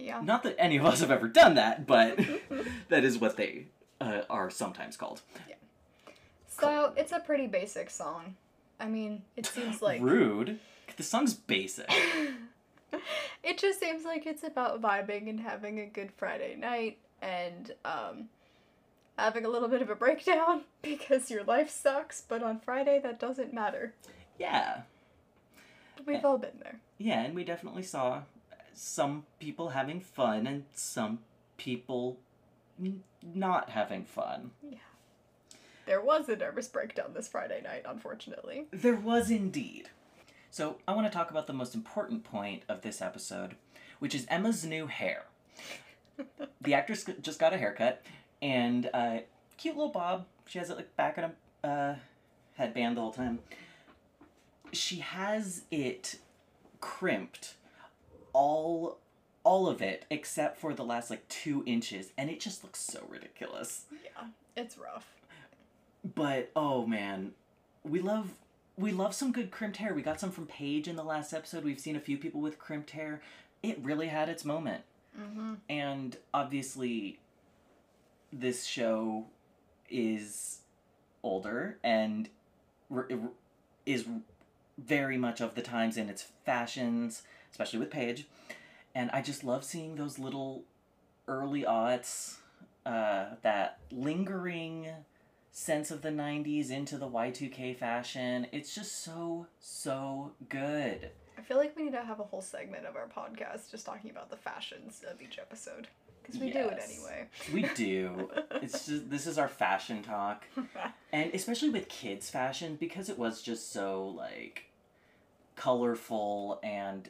Yeah. 0.05 0.21
Not 0.21 0.43
that 0.43 0.57
any 0.59 0.77
of 0.77 0.85
us 0.85 1.01
have 1.01 1.11
ever 1.11 1.29
done 1.29 1.55
that, 1.55 1.87
but 1.87 2.21
that 2.88 3.05
is 3.05 3.19
what 3.19 3.38
they 3.38 3.69
uh, 4.01 4.23
are 4.29 4.51
sometimes 4.51 4.99
called. 4.99 5.23
Yeah. 5.49 5.55
So 6.47 6.93
it's 6.97 7.12
a 7.12 7.21
pretty 7.21 7.47
basic 7.47 7.88
song. 7.88 8.37
I 8.79 8.87
mean, 8.87 9.23
it 9.35 9.47
seems 9.47 9.81
like 9.83 10.03
Rude. 10.03 10.61
The 10.97 11.03
song's 11.03 11.33
basic. 11.33 11.90
it 13.43 13.59
just 13.59 13.81
seems 13.81 14.05
like 14.05 14.27
it's 14.27 14.45
about 14.45 14.83
vibing 14.83 15.29
and 15.31 15.40
having 15.40 15.81
a 15.81 15.87
good 15.87 16.12
Friday 16.12 16.55
night 16.55 16.99
and 17.23 17.73
um 17.85 18.29
having 19.17 19.47
a 19.47 19.49
little 19.49 19.69
bit 19.69 19.81
of 19.81 19.88
a 19.88 19.95
breakdown 19.95 20.62
because 20.83 21.31
your 21.31 21.45
life 21.45 21.71
sucks, 21.71 22.21
but 22.21 22.43
on 22.43 22.61
Friday 22.61 23.01
that 23.03 23.19
doesn't 23.19 23.55
matter. 23.55 23.95
Yeah. 24.38 24.83
We've 26.07 26.25
all 26.25 26.38
been 26.38 26.61
there. 26.62 26.81
Yeah, 26.99 27.23
and 27.23 27.35
we 27.35 27.45
definitely 27.45 27.85
saw 27.85 28.23
some 28.75 29.25
people 29.39 29.71
having 29.71 30.01
fun 30.01 30.47
and 30.47 30.65
some 30.73 31.21
people 31.57 32.19
n- 32.81 33.03
not 33.23 33.71
having 33.71 34.05
fun. 34.05 34.51
Yeah. 34.63 34.79
There 35.87 36.01
was 36.01 36.29
a 36.29 36.37
nervous 36.37 36.69
breakdown 36.69 37.13
this 37.15 37.29
Friday 37.29 37.61
night, 37.63 37.83
unfortunately. 37.87 38.67
There 38.71 38.97
was 38.97 39.31
indeed. 39.31 39.91
So, 40.51 40.77
I 40.87 40.95
want 40.95 41.07
to 41.11 41.13
talk 41.13 41.31
about 41.31 41.47
the 41.47 41.53
most 41.53 41.75
important 41.75 42.25
point 42.25 42.63
of 42.69 42.83
this 42.83 43.03
episode, 43.03 43.57
which 43.99 44.15
is 44.15 44.25
Emma's 44.29 44.65
new 44.65 44.87
hair. 44.87 45.25
the 46.61 46.75
actress 46.75 47.05
just 47.21 47.41
got 47.41 47.53
a 47.53 47.59
haircut, 47.59 48.03
and 48.41 48.89
uh, 48.95 49.19
cute 49.57 49.77
little 49.77 49.91
bob. 49.93 50.27
She 50.47 50.59
has 50.59 50.71
it 50.71 50.77
like 50.77 50.95
back 50.97 51.19
in 51.19 51.25
a 51.25 51.67
uh, 51.67 51.95
headband 52.57 52.97
the 52.97 53.01
whole 53.01 53.13
time. 53.13 53.41
She 54.73 54.97
has 54.97 55.63
it 55.71 56.17
crimped, 56.81 57.55
all 58.35 58.99
all 59.42 59.66
of 59.68 59.81
it 59.83 60.05
except 60.11 60.59
for 60.59 60.75
the 60.75 60.85
last 60.85 61.09
like 61.11 61.27
two 61.29 61.62
inches, 61.66 62.12
and 62.18 62.29
it 62.31 62.40
just 62.40 62.62
looks 62.62 62.81
so 62.81 63.01
ridiculous. 63.09 63.87
Yeah, 63.90 64.27
it's 64.57 64.77
rough. 64.77 65.09
but 66.14 66.51
oh 66.55 66.87
man. 66.87 67.33
We 67.83 68.01
love 68.01 68.33
we 68.77 68.92
love 68.92 69.14
some 69.14 69.31
good 69.33 69.51
crimped 69.51 69.77
hair. 69.79 69.94
We 69.94 70.03
got 70.03 70.18
some 70.20 70.31
from 70.31 70.47
paige 70.47 70.88
in 70.88 70.97
the 70.97 71.05
last 71.05 71.33
episode. 71.33 71.64
We've 71.64 71.79
seen 71.79 71.97
a 71.97 72.01
few 72.01 72.16
people 72.18 72.40
with 72.40 72.59
crimped 72.59 72.90
hair. 72.90 73.20
It 73.62 73.79
really 73.83 74.09
had 74.09 74.29
its 74.29 74.44
moment. 74.44 74.83
Mm-hmm. 75.16 75.55
and 75.70 76.16
obviously 76.35 77.20
this 78.33 78.64
show 78.64 79.27
is 79.88 80.59
older 81.23 81.79
and 81.85 82.29
r- 82.92 83.07
is 83.87 84.07
very 84.77 85.16
much 85.16 85.40
of 85.40 85.55
the 85.55 85.62
times 85.62 85.97
in 85.97 86.09
its 86.09 86.27
fashions 86.44 87.23
especially 87.55 87.79
with 87.79 87.90
paige 87.90 88.27
and 88.95 89.11
i 89.12 89.23
just 89.23 89.45
love 89.45 89.62
seeing 89.62 89.95
those 89.95 90.19
little 90.19 90.64
early 91.29 91.62
aughts 91.62 92.38
uh, 92.87 93.27
that 93.43 93.79
lingering 93.90 94.88
sense 95.53 95.90
of 95.90 96.03
the 96.03 96.11
90s 96.11 96.71
into 96.71 96.99
the 96.99 97.09
Y2K 97.09 97.77
fashion. 97.77 98.47
It's 98.53 98.75
just 98.75 99.05
so, 99.05 99.47
so 99.61 100.33
good. 100.49 101.11
I 101.38 101.43
feel 101.43 101.57
like 101.57 101.77
we 101.77 101.85
need 101.85 101.93
to 101.93 102.03
have 102.03 102.21
a 102.21 102.25
whole 102.25 102.43
segment 102.43 102.85
of 102.87 102.97
our 102.97 103.07
podcast 103.07 103.71
just 103.71 103.87
talking 103.87 104.11
about 104.11 104.31
the 104.31 104.37
fashions 104.37 105.03
of 105.09 105.23
each 105.23 105.38
episode. 105.38 105.87
Because 106.23 106.40
we 106.40 106.51
do 106.51 106.59
it 106.59 106.79
anyway. 106.83 107.29
We 107.53 107.62
do. 107.75 108.31
it's 108.62 108.87
just, 108.87 109.11
this 109.11 109.27
is 109.27 109.38
our 109.38 109.49
fashion 109.49 110.03
talk. 110.03 110.45
And 111.12 111.33
especially 111.33 111.69
with 111.69 111.88
kids' 111.88 112.29
fashion, 112.29 112.75
because 112.75 113.09
it 113.09 113.17
was 113.17 113.40
just 113.40 113.71
so, 113.73 114.09
like, 114.09 114.64
colorful 115.55 116.59
and 116.64 117.09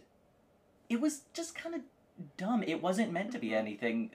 it 0.88 1.00
was 1.00 1.22
just 1.32 1.54
kind 1.54 1.74
of 1.74 1.80
dumb. 2.36 2.62
It 2.62 2.82
wasn't 2.82 3.12
meant 3.12 3.32
to 3.32 3.38
be 3.38 3.54
anything 3.54 4.10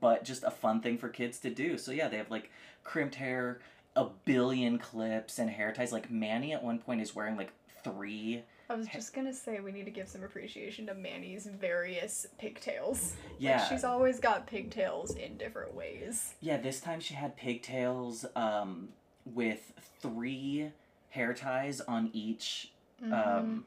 but 0.00 0.24
just 0.24 0.42
a 0.44 0.50
fun 0.50 0.80
thing 0.80 0.98
for 0.98 1.08
kids 1.08 1.38
to 1.40 1.50
do. 1.50 1.78
So, 1.78 1.92
yeah, 1.92 2.08
they 2.08 2.16
have, 2.16 2.30
like, 2.30 2.50
crimped 2.82 3.14
hair, 3.14 3.60
a 3.94 4.06
billion 4.24 4.78
clips, 4.78 5.38
and 5.38 5.48
hair 5.48 5.72
ties. 5.72 5.92
Like, 5.92 6.10
Manny 6.10 6.52
at 6.52 6.62
one 6.64 6.78
point 6.78 7.00
is 7.00 7.14
wearing, 7.14 7.36
like, 7.36 7.52
three. 7.84 8.42
I 8.68 8.74
was 8.74 8.88
just 8.88 9.12
gonna 9.14 9.32
say 9.32 9.60
we 9.60 9.72
need 9.72 9.84
to 9.84 9.90
give 9.90 10.08
some 10.08 10.22
appreciation 10.22 10.86
to 10.86 10.94
Manny's 10.94 11.46
various 11.46 12.26
pigtails. 12.38 13.14
Yeah. 13.38 13.58
Like 13.58 13.68
she's 13.68 13.84
always 13.84 14.18
got 14.18 14.46
pigtails 14.46 15.14
in 15.16 15.36
different 15.36 15.74
ways. 15.74 16.34
Yeah, 16.40 16.56
this 16.56 16.80
time 16.80 16.98
she 16.98 17.12
had 17.12 17.36
pigtails 17.36 18.24
um, 18.34 18.88
with 19.26 19.74
three 20.00 20.70
hair 21.10 21.34
ties 21.34 21.82
on 21.82 22.08
each 22.14 22.72
Mm-hmm. 23.02 23.12
um, 23.12 23.64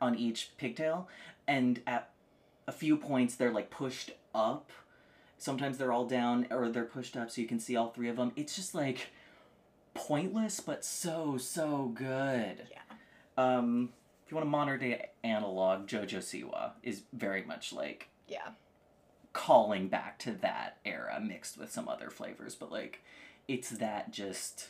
on 0.00 0.14
each 0.16 0.50
pigtail, 0.56 1.08
and 1.46 1.80
at 1.86 2.10
a 2.66 2.72
few 2.72 2.96
points 2.96 3.34
they're 3.34 3.52
like 3.52 3.70
pushed 3.70 4.12
up. 4.34 4.70
Sometimes 5.38 5.78
they're 5.78 5.92
all 5.92 6.04
down 6.06 6.46
or 6.50 6.68
they're 6.68 6.84
pushed 6.84 7.16
up 7.16 7.30
so 7.30 7.40
you 7.40 7.46
can 7.46 7.58
see 7.58 7.74
all 7.76 7.90
three 7.90 8.08
of 8.08 8.16
them. 8.16 8.32
It's 8.36 8.54
just 8.54 8.74
like 8.74 9.08
pointless 9.94 10.60
but 10.60 10.84
so 10.84 11.36
so 11.38 11.90
good. 11.94 12.66
yeah. 12.70 12.78
Um, 13.36 13.90
if 14.24 14.30
you 14.30 14.36
want 14.36 14.46
a 14.46 14.50
modern 14.50 14.78
day 14.80 15.08
analog, 15.24 15.86
JoJo 15.88 16.18
Siwa 16.18 16.72
is 16.82 17.02
very 17.12 17.42
much 17.42 17.72
like 17.72 18.08
Yeah. 18.28 18.50
calling 19.32 19.88
back 19.88 20.18
to 20.20 20.32
that 20.32 20.76
era 20.84 21.18
mixed 21.20 21.56
with 21.58 21.72
some 21.72 21.88
other 21.88 22.10
flavors, 22.10 22.54
but 22.54 22.70
like 22.70 23.02
it's 23.48 23.70
that 23.70 24.12
just 24.12 24.68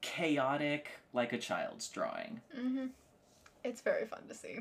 chaotic 0.00 0.90
like 1.12 1.32
a 1.32 1.38
child's 1.38 1.88
drawing. 1.88 2.40
Mm-hmm. 2.56 2.86
It's 3.64 3.80
very 3.80 4.06
fun 4.06 4.22
to 4.28 4.34
see. 4.34 4.60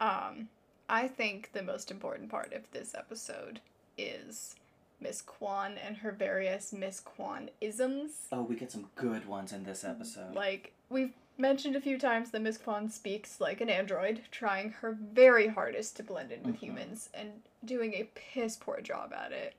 Um, 0.00 0.48
I 0.88 1.08
think 1.08 1.50
the 1.52 1.62
most 1.62 1.90
important 1.90 2.28
part 2.30 2.52
of 2.52 2.70
this 2.72 2.94
episode 2.94 3.60
is 3.98 4.56
Miss 5.00 5.22
Kwan 5.22 5.76
and 5.78 5.98
her 5.98 6.12
various 6.12 6.72
Miss 6.72 7.00
Kwan 7.00 7.50
isms. 7.60 8.12
Oh, 8.30 8.42
we 8.42 8.56
get 8.56 8.70
some 8.72 8.90
good 8.94 9.26
ones 9.26 9.52
in 9.52 9.64
this 9.64 9.84
episode. 9.84 10.34
Like, 10.34 10.72
we've 10.90 11.12
mentioned 11.38 11.76
a 11.76 11.80
few 11.80 11.98
times 11.98 12.30
that 12.30 12.40
Miss 12.42 12.58
Kwan 12.58 12.88
speaks 12.88 13.40
like 13.40 13.60
an 13.60 13.68
android, 13.70 14.22
trying 14.30 14.70
her 14.70 14.92
very 14.92 15.48
hardest 15.48 15.96
to 15.96 16.02
blend 16.02 16.30
in 16.32 16.42
with 16.42 16.56
Mhm. 16.56 16.60
humans 16.60 17.10
and 17.12 17.42
doing 17.64 17.94
a 17.94 18.04
piss 18.14 18.56
poor 18.56 18.80
job 18.80 19.12
at 19.12 19.32
it. 19.32 19.54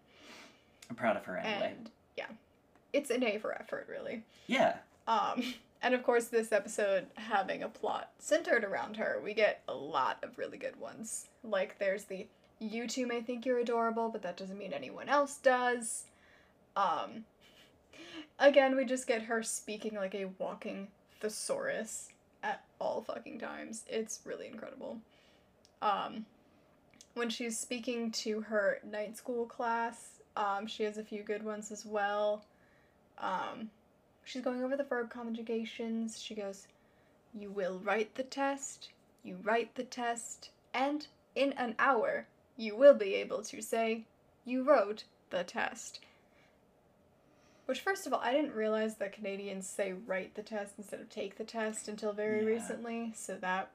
I'm 0.89 0.95
proud 0.95 1.17
of 1.17 1.25
her 1.25 1.38
anyway. 1.38 1.73
And 1.77 1.91
yeah, 2.15 2.29
it's 2.93 3.10
an 3.10 3.23
A 3.23 3.38
for 3.39 3.53
effort, 3.53 3.88
really. 3.89 4.23
yeah. 4.47 4.77
Um, 5.07 5.55
and 5.82 5.94
of 5.94 6.04
course, 6.04 6.26
this 6.26 6.52
episode 6.52 7.08
having 7.16 7.63
a 7.63 7.70
plot 7.70 8.12
centered 8.20 8.63
around 8.63 8.98
her, 8.98 9.20
we 9.24 9.34
get 9.34 9.62
a 9.68 9.74
lot 9.74 10.18
of 10.24 10.38
really 10.38 10.58
good 10.58 10.80
ones. 10.80 11.28
Like, 11.44 11.78
there's 11.80 12.06
the 12.06 12.28
you 12.60 12.88
two 12.88 13.06
may 13.06 13.22
think 13.22 13.46
you're 13.46 13.60
adorable, 13.60 14.10
but 14.10 14.24
that 14.24 14.38
doesn't 14.38 14.58
mean 14.58 14.74
anyone 14.74 15.10
else 15.10 15.38
does. 15.38 16.06
Um, 16.76 17.26
again, 18.40 18.76
we 18.76 18.86
just 18.86 19.08
get 19.08 19.24
her 19.24 19.44
speaking 19.44 19.96
like 19.96 20.16
a 20.16 20.30
walking 20.40 20.88
thesaurus 21.20 22.10
at 22.44 22.63
all 22.80 23.02
fucking 23.02 23.40
times. 23.40 23.84
It's 23.88 24.22
really 24.26 24.48
incredible. 24.48 25.00
Um, 25.82 26.26
when 27.13 27.30
she's 27.30 27.60
speaking 27.60 28.12
to 28.12 28.42
her 28.42 28.80
night 28.84 29.18
school 29.18 29.46
class, 29.46 30.20
um, 30.36 30.68
she 30.68 30.84
has 30.84 30.98
a 30.98 31.04
few 31.04 31.24
good 31.24 31.44
ones 31.44 31.72
as 31.72 31.86
well. 31.86 32.44
Um, 33.18 33.70
she's 34.28 34.42
going 34.42 34.63
over 34.63 34.76
the 34.76 34.84
verb 34.84 35.10
conjugations. 35.10 36.22
She 36.22 36.36
goes, 36.36 36.68
You 37.34 37.50
will 37.50 37.80
write 37.84 38.16
the 38.16 38.24
test, 38.24 38.90
you 39.24 39.38
write 39.42 39.76
the 39.76 39.84
test, 39.84 40.50
and 40.74 41.08
in 41.36 41.54
an 41.54 41.76
hour, 41.80 42.28
you 42.58 42.76
will 42.76 42.94
be 42.94 43.16
able 43.16 43.42
to 43.44 43.62
say, 43.62 44.04
You 44.46 44.63
wrote 44.63 45.06
the 45.30 45.44
test. 45.44 46.00
Which, 47.66 47.82
first 47.82 48.08
of 48.08 48.13
all, 48.13 48.22
I 48.22 48.32
didn't 48.32 48.54
realize 48.56 48.96
that 48.96 49.12
Canadians 49.12 49.68
say 49.68 49.94
write 49.94 50.36
the 50.36 50.42
test 50.42 50.76
instead 50.78 51.02
of 51.02 51.10
take 51.10 51.38
the 51.38 51.44
test 51.44 51.88
until 51.88 52.13
very 52.13 52.40
Yeah. 52.42 52.48
recently, 52.48 53.13
so 53.16 53.36
that. 53.38 53.72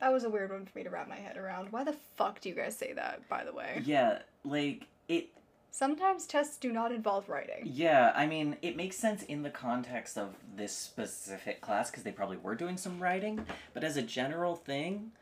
That 0.00 0.12
was 0.12 0.24
a 0.24 0.30
weird 0.30 0.50
one 0.50 0.66
for 0.66 0.76
me 0.76 0.82
to 0.82 0.90
wrap 0.90 1.08
my 1.08 1.14
head 1.14 1.36
around. 1.36 1.70
Why 1.70 1.84
the 1.84 1.92
fuck 1.92 2.40
do 2.40 2.48
you 2.48 2.56
guys 2.56 2.76
say 2.76 2.92
that, 2.94 3.28
by 3.28 3.44
the 3.44 3.52
way? 3.52 3.82
Yeah, 3.84 4.22
like 4.44 4.88
it 5.06 5.28
Sometimes 5.74 6.26
tests 6.26 6.58
do 6.58 6.70
not 6.70 6.92
involve 6.92 7.30
writing. 7.30 7.62
yeah, 7.64 8.12
I 8.14 8.26
mean, 8.26 8.56
it 8.60 8.76
makes 8.76 8.94
sense 8.96 9.22
in 9.22 9.42
the 9.42 9.48
context 9.50 10.18
of 10.18 10.34
this 10.54 10.76
specific 10.76 11.62
class 11.62 11.90
because 11.90 12.04
they 12.04 12.12
probably 12.12 12.36
were 12.36 12.54
doing 12.54 12.76
some 12.76 13.00
writing, 13.02 13.46
but 13.72 13.82
as 13.82 13.96
a 13.96 14.02
general 14.02 14.54
thing, 14.54 15.12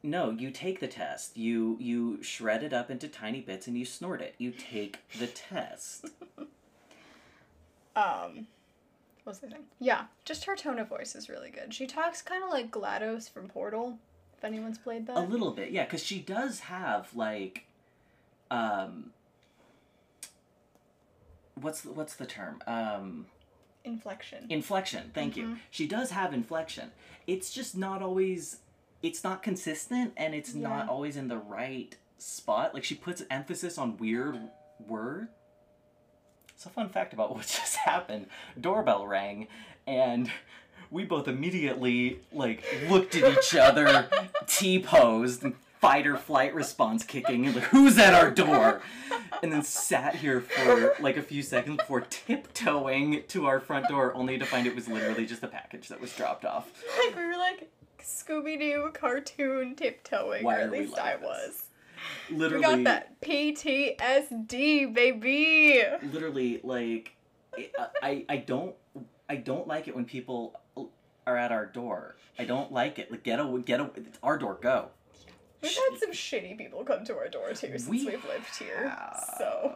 no, 0.00 0.30
you 0.30 0.52
take 0.52 0.78
the 0.78 0.86
test. 0.86 1.36
You 1.36 1.76
you 1.80 2.22
shred 2.22 2.62
it 2.62 2.72
up 2.72 2.88
into 2.88 3.08
tiny 3.08 3.40
bits 3.40 3.66
and 3.66 3.76
you 3.76 3.84
snort 3.84 4.20
it. 4.20 4.34
You 4.38 4.52
take 4.52 4.98
the 5.18 5.26
test. 5.26 6.06
Um, 7.96 8.48
What 9.22 9.34
was 9.34 9.40
I 9.44 9.50
saying? 9.50 9.62
Yeah, 9.78 10.06
just 10.24 10.44
her 10.46 10.56
tone 10.56 10.80
of 10.80 10.88
voice 10.88 11.14
is 11.14 11.28
really 11.28 11.50
good. 11.50 11.72
She 11.72 11.86
talks 11.86 12.22
kind 12.22 12.42
of 12.42 12.50
like 12.50 12.72
GLaDOS 12.72 13.30
from 13.30 13.46
Portal, 13.48 13.98
if 14.36 14.44
anyone's 14.44 14.78
played 14.78 15.06
that. 15.06 15.16
A 15.16 15.20
little 15.20 15.52
bit, 15.52 15.70
yeah, 15.70 15.84
because 15.84 16.02
she 16.02 16.18
does 16.18 16.58
have 16.60 17.14
like, 17.14 17.66
um, 18.50 19.12
what's 21.64 21.80
the, 21.80 21.92
what's 21.92 22.14
the 22.14 22.26
term? 22.26 22.62
Um, 22.66 23.26
Inflection. 23.84 24.46
inflection. 24.48 25.10
Thank 25.12 25.36
you. 25.36 25.44
Mhm. 25.48 25.58
She 25.70 25.86
does 25.86 26.10
have 26.10 26.32
inflection. 26.32 26.92
It's 27.26 27.52
just 27.52 27.76
not 27.76 28.00
always. 28.02 28.58
It's 29.02 29.22
not 29.22 29.42
consistent, 29.42 30.14
and 30.16 30.34
it's 30.34 30.54
not 30.54 30.88
always 30.88 31.16
in 31.18 31.28
the 31.28 31.36
right 31.36 31.94
spot. 32.16 32.72
Like 32.72 32.84
she 32.84 32.94
puts 32.94 33.22
emphasis 33.30 33.76
on 33.76 33.98
weird 33.98 34.38
word. 34.86 35.28
So 36.56 36.70
fun 36.70 36.88
fact 36.88 37.12
about 37.12 37.30
what 37.34 37.42
just 37.42 37.76
happened: 37.76 38.26
doorbell 38.58 39.06
rang, 39.06 39.48
and 39.86 40.30
we 40.90 41.04
both 41.04 41.28
immediately 41.28 42.20
like 42.32 42.64
looked 42.88 43.14
at 43.16 43.36
each 43.36 43.54
other, 43.54 44.08
T 44.46 44.78
posed, 44.80 45.44
fight 45.84 46.06
or 46.06 46.16
flight 46.16 46.54
response 46.54 47.04
kicking, 47.04 47.46
and 47.46 47.54
like, 47.54 47.64
who's 47.64 47.98
at 47.98 48.14
our 48.14 48.30
door? 48.30 48.80
And 49.42 49.52
then 49.52 49.62
sat 49.62 50.14
here 50.16 50.40
for 50.40 50.94
like 51.00 51.16
a 51.18 51.22
few 51.22 51.42
seconds 51.42 51.76
before 51.78 52.00
tiptoeing 52.02 53.22
to 53.28 53.46
our 53.46 53.60
front 53.60 53.88
door, 53.88 54.14
only 54.14 54.38
to 54.38 54.46
find 54.46 54.66
it 54.66 54.74
was 54.74 54.88
literally 54.88 55.26
just 55.26 55.42
a 55.42 55.48
package 55.48 55.88
that 55.88 56.00
was 56.00 56.14
dropped 56.14 56.44
off. 56.44 56.70
like 57.04 57.14
we 57.16 57.26
were 57.26 57.36
like 57.36 57.70
Scooby 58.00 58.58
Doo 58.58 58.90
cartoon 58.94 59.74
tiptoeing, 59.76 60.42
Why 60.44 60.56
or 60.56 60.60
at 60.60 60.70
least 60.72 60.92
like 60.92 61.02
I 61.02 61.16
this? 61.16 61.24
was. 61.24 61.64
Literally, 62.30 62.66
We 62.66 62.84
got 62.84 62.84
that 62.84 63.20
PTSD, 63.20 64.94
baby. 64.94 65.82
literally, 66.12 66.60
like, 66.62 67.16
I, 68.02 68.24
I, 68.28 68.36
don't, 68.38 68.74
I 69.28 69.36
don't 69.36 69.66
like 69.66 69.88
it 69.88 69.94
when 69.94 70.04
people 70.04 70.58
are 71.26 71.36
at 71.36 71.50
our 71.52 71.66
door. 71.66 72.16
I 72.38 72.44
don't 72.44 72.72
like 72.72 72.98
it. 72.98 73.10
Like, 73.10 73.22
get 73.22 73.38
a, 73.40 73.62
get 73.64 73.80
a, 73.80 73.90
it's 73.96 74.18
our 74.22 74.36
door, 74.38 74.58
go. 74.60 74.90
We've 75.64 75.90
had 75.90 75.98
some 76.00 76.12
shitty 76.12 76.56
people 76.58 76.84
come 76.84 77.04
to 77.06 77.16
our 77.16 77.28
door 77.28 77.48
too 77.50 77.78
since 77.78 77.88
We 77.88 78.04
have 78.06 78.24
lived 78.24 78.56
here. 78.58 78.96
So. 79.38 79.74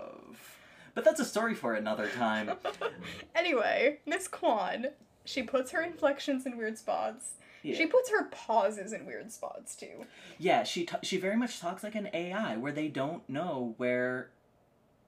But 0.95 1.05
that's 1.05 1.21
a 1.21 1.25
story 1.25 1.55
for 1.55 1.75
another 1.75 2.09
time. 2.09 2.51
anyway, 3.35 4.01
Miss 4.07 4.27
Kwan, 4.29 4.89
she 5.25 5.43
puts 5.43 5.71
her 5.71 5.83
inflections 5.83 6.45
in 6.47 6.57
weird 6.57 6.77
spots. 6.79 7.33
Yeah. 7.63 7.77
She 7.77 7.87
puts 7.87 8.11
her 8.11 8.25
pauses 8.31 8.93
in 8.93 9.05
weird 9.07 9.31
spots 9.33 9.75
too. 9.77 10.07
Yeah, 10.39 10.63
she 10.65 10.85
t- 10.87 10.97
she 11.03 11.17
very 11.19 11.37
much 11.37 11.61
talks 11.61 11.83
like 11.83 11.95
an 11.95 12.09
AI, 12.15 12.57
where 12.57 12.73
they 12.73 12.89
don't 12.89 13.29
know 13.29 13.75
where 13.79 14.31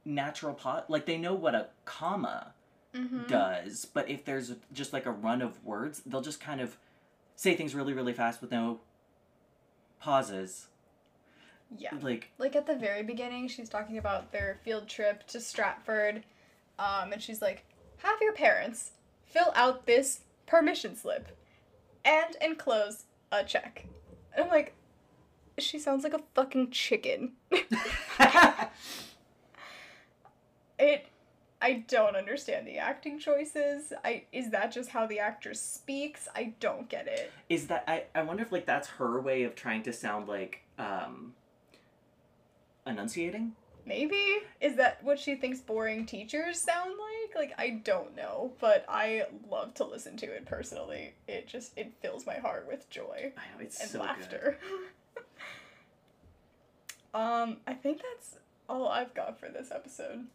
natural 0.04 0.54
pot 0.54 0.88
like 0.90 1.06
they 1.06 1.16
know 1.18 1.34
what 1.34 1.54
a 1.54 1.68
comma 1.84 2.52
Mm-hmm. 2.92 3.28
does, 3.28 3.84
but 3.84 4.08
if 4.10 4.24
there's 4.24 4.52
just 4.72 4.92
like 4.92 5.06
a 5.06 5.12
run 5.12 5.42
of 5.42 5.64
words, 5.64 6.02
they'll 6.04 6.20
just 6.20 6.40
kind 6.40 6.60
of 6.60 6.76
say 7.36 7.54
things 7.54 7.72
really 7.72 7.92
really 7.92 8.12
fast 8.12 8.40
with 8.42 8.50
no 8.50 8.80
pauses. 10.00 10.66
Yeah. 11.76 11.90
Like 12.00 12.30
Like 12.38 12.56
at 12.56 12.66
the 12.66 12.76
very 12.76 13.02
beginning, 13.02 13.48
she's 13.48 13.68
talking 13.68 13.98
about 13.98 14.32
their 14.32 14.58
field 14.64 14.88
trip 14.88 15.26
to 15.28 15.40
Stratford, 15.40 16.24
um, 16.78 17.12
and 17.12 17.22
she's 17.22 17.40
like, 17.40 17.64
"Have 17.98 18.20
your 18.20 18.32
parents 18.32 18.92
fill 19.26 19.52
out 19.54 19.86
this 19.86 20.20
permission 20.46 20.96
slip, 20.96 21.36
and 22.04 22.36
enclose 22.40 23.04
a 23.30 23.44
check." 23.44 23.86
And 24.34 24.44
I'm 24.44 24.50
like, 24.50 24.74
she 25.58 25.78
sounds 25.78 26.04
like 26.04 26.14
a 26.14 26.22
fucking 26.34 26.70
chicken. 26.70 27.32
It, 30.78 31.06
I 31.60 31.84
don't 31.88 32.16
understand 32.16 32.66
the 32.66 32.78
acting 32.78 33.18
choices. 33.18 33.92
I 34.02 34.24
is 34.32 34.50
that 34.50 34.72
just 34.72 34.88
how 34.90 35.06
the 35.06 35.18
actress 35.18 35.60
speaks? 35.60 36.26
I 36.34 36.54
don't 36.58 36.88
get 36.88 37.06
it. 37.06 37.30
is 37.50 37.66
that 37.66 37.84
I 37.86 38.04
I 38.14 38.22
wonder 38.22 38.42
if 38.42 38.50
like 38.50 38.64
that's 38.64 38.88
her 38.88 39.20
way 39.20 39.42
of 39.42 39.54
trying 39.54 39.82
to 39.82 39.92
sound 39.92 40.26
like 40.26 40.62
um 40.78 41.34
enunciating? 42.90 43.52
Maybe 43.86 44.22
is 44.60 44.76
that 44.76 45.02
what 45.02 45.18
she 45.18 45.34
thinks 45.34 45.60
boring 45.60 46.06
teachers 46.06 46.60
sound 46.60 46.90
like? 46.90 47.34
Like 47.34 47.58
I 47.58 47.80
don't 47.82 48.14
know, 48.16 48.52
but 48.60 48.84
I 48.88 49.24
love 49.50 49.74
to 49.74 49.84
listen 49.84 50.16
to 50.18 50.26
it 50.26 50.46
personally. 50.46 51.14
It 51.26 51.48
just 51.48 51.76
it 51.76 51.92
fills 52.00 52.26
my 52.26 52.36
heart 52.36 52.66
with 52.68 52.88
joy 52.90 53.32
I 53.36 53.56
know 53.56 53.64
it's 53.64 53.80
and 53.80 53.90
so 53.90 54.00
laughter. 54.00 54.58
um, 57.14 57.56
I 57.66 57.74
think 57.74 58.02
that's 58.02 58.36
all 58.68 58.88
I've 58.88 59.14
got 59.14 59.40
for 59.40 59.48
this 59.48 59.70
episode. 59.72 60.26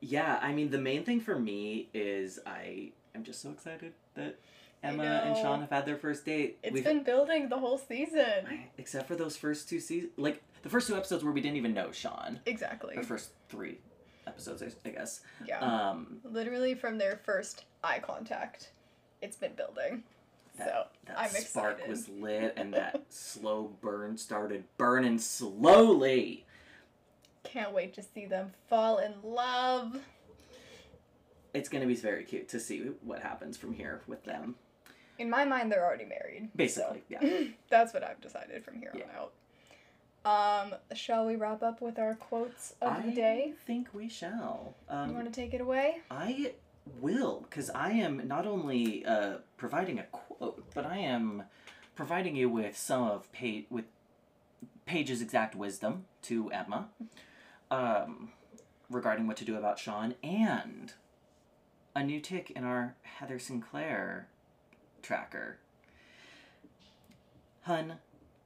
Yeah, 0.00 0.38
I 0.40 0.52
mean 0.52 0.70
the 0.70 0.78
main 0.78 1.04
thing 1.04 1.20
for 1.20 1.38
me 1.38 1.88
is 1.92 2.38
I 2.46 2.92
am 3.14 3.24
just 3.24 3.42
so 3.42 3.50
excited 3.50 3.92
that 4.14 4.38
Emma 4.82 5.02
and. 5.24 5.36
Sean 5.36 5.60
have 5.60 5.70
had 5.70 5.84
their 5.86 5.96
first 5.96 6.24
date. 6.24 6.58
It's 6.62 6.72
We've- 6.72 6.84
been 6.84 7.02
building 7.02 7.48
the 7.48 7.58
whole 7.58 7.78
season. 7.78 8.64
except 8.78 9.06
for 9.08 9.14
those 9.16 9.36
first 9.36 9.68
two 9.68 9.80
seasons, 9.80 10.12
like 10.16 10.42
the 10.62 10.68
first 10.70 10.86
two 10.88 10.96
episodes 10.96 11.22
where 11.24 11.32
we 11.32 11.40
didn't 11.40 11.56
even 11.56 11.74
know 11.74 11.92
Sean. 11.92 12.40
Exactly. 12.46 12.96
The 12.96 13.02
first 13.02 13.30
three 13.48 13.78
episodes, 14.26 14.62
I- 14.62 14.88
I 14.88 14.92
guess. 14.92 15.20
Yeah. 15.46 15.58
Um, 15.60 16.20
Literally 16.24 16.74
from 16.74 16.98
their 16.98 17.16
first 17.24 17.64
eye 17.84 17.98
contact, 17.98 18.72
it's 19.20 19.36
been 19.36 19.54
building. 19.54 20.04
That- 20.56 20.66
so 20.68 20.86
that 21.06 21.18
I'm 21.18 21.30
spark 21.30 21.74
excited. 21.78 21.88
was 21.90 22.08
lit, 22.08 22.54
and 22.56 22.72
that 22.74 23.02
slow 23.12 23.76
burn 23.80 24.16
started 24.18 24.64
burning 24.76 25.18
slowly. 25.18 26.44
Can't 27.44 27.72
wait 27.72 27.94
to 27.94 28.02
see 28.02 28.26
them 28.26 28.52
fall 28.68 28.98
in 28.98 29.14
love. 29.22 30.00
It's 31.54 31.68
gonna 31.68 31.86
be 31.86 31.94
very 31.94 32.24
cute 32.24 32.48
to 32.50 32.60
see 32.60 32.80
what 33.02 33.20
happens 33.20 33.56
from 33.56 33.72
here 33.74 34.02
with 34.06 34.24
them. 34.24 34.56
In 35.20 35.28
my 35.28 35.44
mind, 35.44 35.70
they're 35.70 35.84
already 35.84 36.06
married. 36.06 36.48
Basically, 36.56 37.02
so 37.10 37.18
yeah. 37.20 37.44
That's 37.68 37.92
what 37.92 38.02
I've 38.02 38.20
decided 38.22 38.64
from 38.64 38.78
here 38.78 38.90
Yeah. 38.94 39.04
on 39.04 39.10
out. 39.16 40.72
Um, 40.72 40.74
shall 40.96 41.26
we 41.26 41.36
wrap 41.36 41.62
up 41.62 41.80
with 41.82 41.98
our 41.98 42.14
quotes 42.14 42.74
of 42.80 42.92
I 42.92 43.00
the 43.02 43.12
day? 43.12 43.52
I 43.54 43.66
think 43.66 43.88
we 43.92 44.08
shall. 44.08 44.74
Um, 44.88 45.10
You 45.10 45.14
want 45.14 45.32
to 45.32 45.40
take 45.40 45.52
it 45.54 45.60
away? 45.60 45.98
I 46.10 46.52
will, 47.00 47.40
because 47.48 47.68
I 47.70 47.90
am 47.92 48.26
not 48.26 48.46
only 48.46 49.04
uh, 49.04 49.36
providing 49.58 49.98
a 49.98 50.04
quote, 50.04 50.64
but 50.74 50.84
I 50.86 50.96
am 50.98 51.44
providing 51.94 52.34
you 52.36 52.48
with 52.48 52.76
some 52.78 53.02
of 53.02 53.30
pa- 53.32 53.66
with 53.70 53.84
Paige's 54.86 55.20
exact 55.22 55.54
wisdom 55.54 56.06
to 56.22 56.50
Emma 56.50 56.88
um, 57.70 58.30
regarding 58.90 59.26
what 59.26 59.36
to 59.38 59.44
do 59.44 59.56
about 59.56 59.78
Sean, 59.78 60.14
and 60.22 60.94
a 61.94 62.02
new 62.02 62.20
tick 62.20 62.50
in 62.50 62.64
our 62.64 62.94
Heather 63.02 63.38
Sinclair 63.38 64.28
tracker. 65.02 65.58
Hun, 67.62 67.94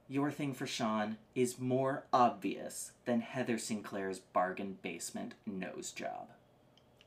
your 0.07 0.31
thing 0.31 0.53
for 0.53 0.67
Sean 0.67 1.17
is 1.33 1.59
more 1.59 2.03
obvious 2.13 2.91
than 3.05 3.21
Heather 3.21 3.57
Sinclair's 3.57 4.19
bargain 4.19 4.77
basement 4.81 5.33
nose 5.45 5.91
job. 5.91 6.29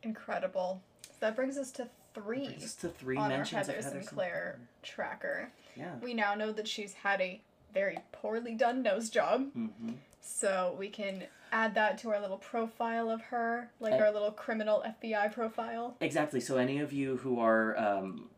Incredible. 0.03 0.83
So 1.03 1.11
that 1.21 1.37
brings 1.37 1.59
us 1.59 1.71
to 1.73 1.89
three 2.15 2.47
Brings 2.47 2.65
us 2.65 2.75
to 2.77 2.89
three 2.89 3.17
on 3.17 3.25
our 3.31 3.39
mentions 3.39 3.67
Heather 3.67 3.79
of 3.79 3.85
Heather 3.85 4.03
Sinclair 4.03 4.59
tracker. 4.83 5.51
Yeah. 5.77 5.95
We 6.03 6.15
now 6.15 6.35
know 6.35 6.53
that 6.53 6.67
she's 6.67 6.95
had 6.95 7.21
a 7.21 7.41
very 7.73 7.99
poorly 8.13 8.55
done 8.55 8.83
nose 8.83 9.11
job, 9.11 9.43
Mm-hmm. 9.57 9.91
so 10.21 10.75
we 10.79 10.89
can 10.89 11.25
add 11.53 11.75
that 11.75 11.99
to 11.99 12.11
our 12.11 12.21
little 12.21 12.39
profile 12.39 13.11
of 13.11 13.21
her, 13.23 13.71
like 13.79 13.93
And- 13.93 14.03
our 14.03 14.11
little 14.13 14.33
criminal 14.33 14.83
FBI 14.87 15.33
profile. 15.33 15.97
Exactly. 16.01 16.41
So 16.41 16.57
any 16.57 16.79
of 16.81 16.93
you 16.93 17.19
who 17.19 17.39
are 17.41 17.79
um, 17.79 18.29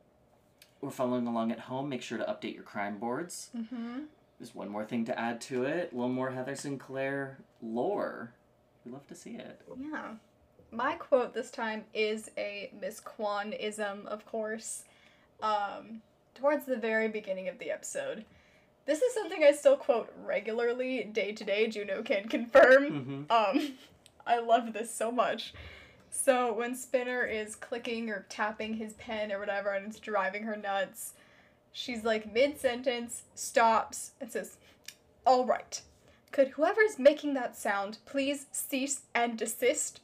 were 0.81 0.91
following 0.91 1.27
along 1.27 1.53
at 1.53 1.61
home, 1.61 1.89
make 1.89 2.03
sure 2.03 2.19
to 2.19 2.25
update 2.25 2.55
your 2.55 2.63
crime 2.63 2.99
boards. 2.99 3.51
Mm-hmm. 3.57 4.01
There's 4.39 4.55
one 4.55 4.69
more 4.69 4.85
thing 4.85 5.05
to 5.07 5.19
add 5.19 5.41
to 5.43 5.65
it. 5.65 5.93
A 5.93 5.95
little 5.95 6.09
more 6.09 6.31
Heather 6.31 6.57
Sinclair 6.57 7.39
lore. 7.63 8.33
We 8.85 8.93
love 8.93 9.07
to 9.09 9.15
see 9.15 9.33
it. 9.33 9.61
Yeah. 9.79 10.15
My 10.73 10.95
quote 10.95 11.35
this 11.35 11.51
time 11.51 11.85
is 11.93 12.31
a 12.39 12.73
Miss 12.81 13.01
Kwan 13.01 13.53
ism, 13.53 14.07
of 14.07 14.25
course. 14.25 14.85
Um, 15.43 16.01
towards 16.35 16.65
the 16.65 16.77
very 16.77 17.09
beginning 17.09 17.49
of 17.49 17.59
the 17.59 17.71
episode. 17.71 18.25
This 18.87 19.03
is 19.03 19.13
something 19.15 19.45
I 19.45 19.53
still 19.53 19.77
quote 19.77 20.13
regularly, 20.25 21.05
day 21.05 21.33
to 21.33 21.45
day. 21.45 21.69
Juno 21.69 22.03
can 22.03 22.29
confirm. 22.29 23.27
Mm-hmm. 23.29 23.59
Um, 23.61 23.73
I 24.27 24.41
love 24.41 24.73
this 24.73 24.95
so 24.95 25.11
much. 25.13 25.53
So 26.11 26.53
when 26.53 26.75
Spinner 26.75 27.25
is 27.25 27.55
clicking 27.55 28.11
or 28.11 28.27
tapping 28.29 28.75
his 28.75 28.95
pen 28.95 29.33
or 29.33 29.39
whatever, 29.39 29.71
and 29.71 29.87
it's 29.87 30.01
driving 30.01 30.43
her 30.43 30.57
nuts, 30.57 31.15
she's 31.73 32.05
like 32.05 32.33
mid 32.33 32.61
sentence, 32.61 33.23
stops, 33.35 34.13
and 34.21 34.31
says, 34.31 34.57
"All 35.25 35.47
right, 35.47 35.81
could 36.33 36.49
whoever's 36.49 36.99
making 36.99 37.35
that 37.35 37.57
sound 37.57 37.99
please 38.07 38.47
cease 38.53 39.03
and 39.15 39.39
desist? 39.39 40.01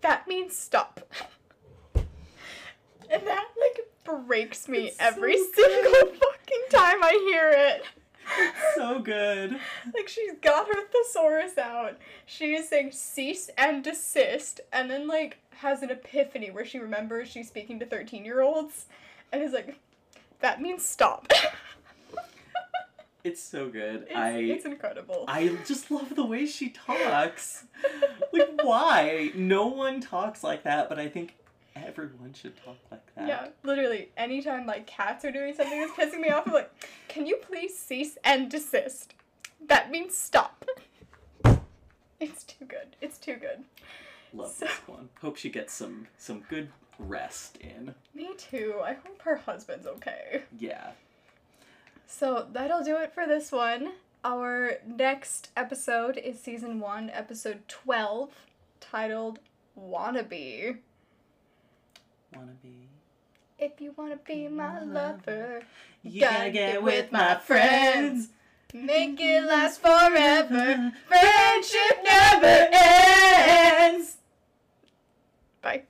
That 0.00 0.28
means 0.28 0.56
stop." 0.56 1.00
and 1.94 3.26
that 3.26 3.48
like 3.60 3.86
breaks 4.04 4.68
me 4.68 4.88
It's 4.88 4.96
every 4.98 5.36
so 5.36 5.44
single 5.54 6.12
fucking 6.14 6.64
time 6.70 7.02
I 7.02 7.28
hear 7.30 7.50
it. 7.50 7.84
so 8.74 9.00
good. 9.00 9.52
Like 9.94 10.08
she's 10.08 10.32
got 10.40 10.66
her 10.66 10.86
thesaurus 10.86 11.58
out. 11.58 11.98
She 12.26 12.54
is 12.54 12.68
saying 12.68 12.92
cease 12.92 13.50
and 13.56 13.84
desist, 13.84 14.60
and 14.72 14.90
then 14.90 15.06
like 15.06 15.38
has 15.56 15.82
an 15.82 15.90
epiphany 15.90 16.50
where 16.50 16.64
she 16.64 16.78
remembers 16.78 17.28
she's 17.28 17.48
speaking 17.48 17.78
to 17.80 17.86
thirteen 17.86 18.24
year 18.24 18.40
olds, 18.40 18.86
and 19.32 19.42
is 19.42 19.52
like, 19.52 19.78
that 20.40 20.60
means 20.60 20.84
stop. 20.84 21.32
It's 23.24 23.40
so 23.40 23.68
good. 23.68 24.06
It's, 24.08 24.16
I 24.16 24.30
it's 24.30 24.64
incredible. 24.64 25.24
I 25.28 25.56
just 25.64 25.92
love 25.92 26.16
the 26.16 26.26
way 26.26 26.44
she 26.44 26.70
talks. 26.70 27.64
like 28.32 28.60
why? 28.62 29.30
No 29.36 29.68
one 29.68 30.00
talks 30.00 30.42
like 30.42 30.64
that, 30.64 30.88
but 30.88 30.98
I 30.98 31.08
think 31.08 31.36
everyone 31.76 32.32
should 32.34 32.56
talk 32.64 32.76
like 32.90 33.14
that. 33.14 33.28
Yeah, 33.28 33.48
literally. 33.62 34.10
Anytime 34.16 34.66
like 34.66 34.86
cats 34.86 35.24
are 35.24 35.30
doing 35.32 35.54
something 35.54 35.80
that's 35.80 35.92
pissing 35.92 36.20
me 36.20 36.30
off, 36.30 36.46
I'm 36.46 36.52
like, 36.52 36.70
can 37.08 37.26
you 37.26 37.36
please 37.36 37.76
cease 37.78 38.18
and 38.24 38.50
desist? 38.50 39.14
That 39.66 39.90
means 39.90 40.16
stop. 40.16 40.64
It's 42.20 42.44
too 42.44 42.64
good. 42.66 42.96
It's 43.00 43.18
too 43.18 43.34
good. 43.36 43.64
Love 44.32 44.50
So- 44.52 44.66
this 44.66 44.74
one. 44.86 45.08
Hope 45.20 45.36
she 45.36 45.50
gets 45.50 45.72
some 45.72 46.06
some 46.18 46.44
good 46.48 46.68
rest 46.98 47.56
in. 47.58 47.94
Me 48.14 48.30
too. 48.36 48.80
I 48.84 48.92
hope 48.94 49.20
her 49.22 49.36
husband's 49.36 49.86
okay. 49.86 50.42
Yeah. 50.58 50.92
So 52.06 52.46
that'll 52.52 52.84
do 52.84 52.96
it 52.98 53.12
for 53.12 53.26
this 53.26 53.50
one. 53.50 53.92
Our 54.24 54.74
next 54.86 55.50
episode 55.56 56.16
is 56.16 56.38
season 56.38 56.78
one, 56.78 57.10
episode 57.10 57.66
12, 57.66 58.30
titled 58.78 59.40
Wannabe 59.76 60.78
wanna 62.36 62.52
be. 62.62 62.88
If 63.58 63.80
you 63.80 63.94
wanna 63.96 64.18
be 64.26 64.48
my 64.48 64.82
lover, 64.82 65.62
you 66.02 66.20
gotta 66.20 66.50
get 66.50 66.82
with 66.82 67.10
my 67.12 67.36
friends. 67.36 68.28
Make 68.74 69.20
it 69.20 69.44
last 69.44 69.80
forever. 69.80 70.92
Friendship 71.06 72.04
never 72.04 72.68
ends. 72.72 74.16
Bye. 75.60 75.80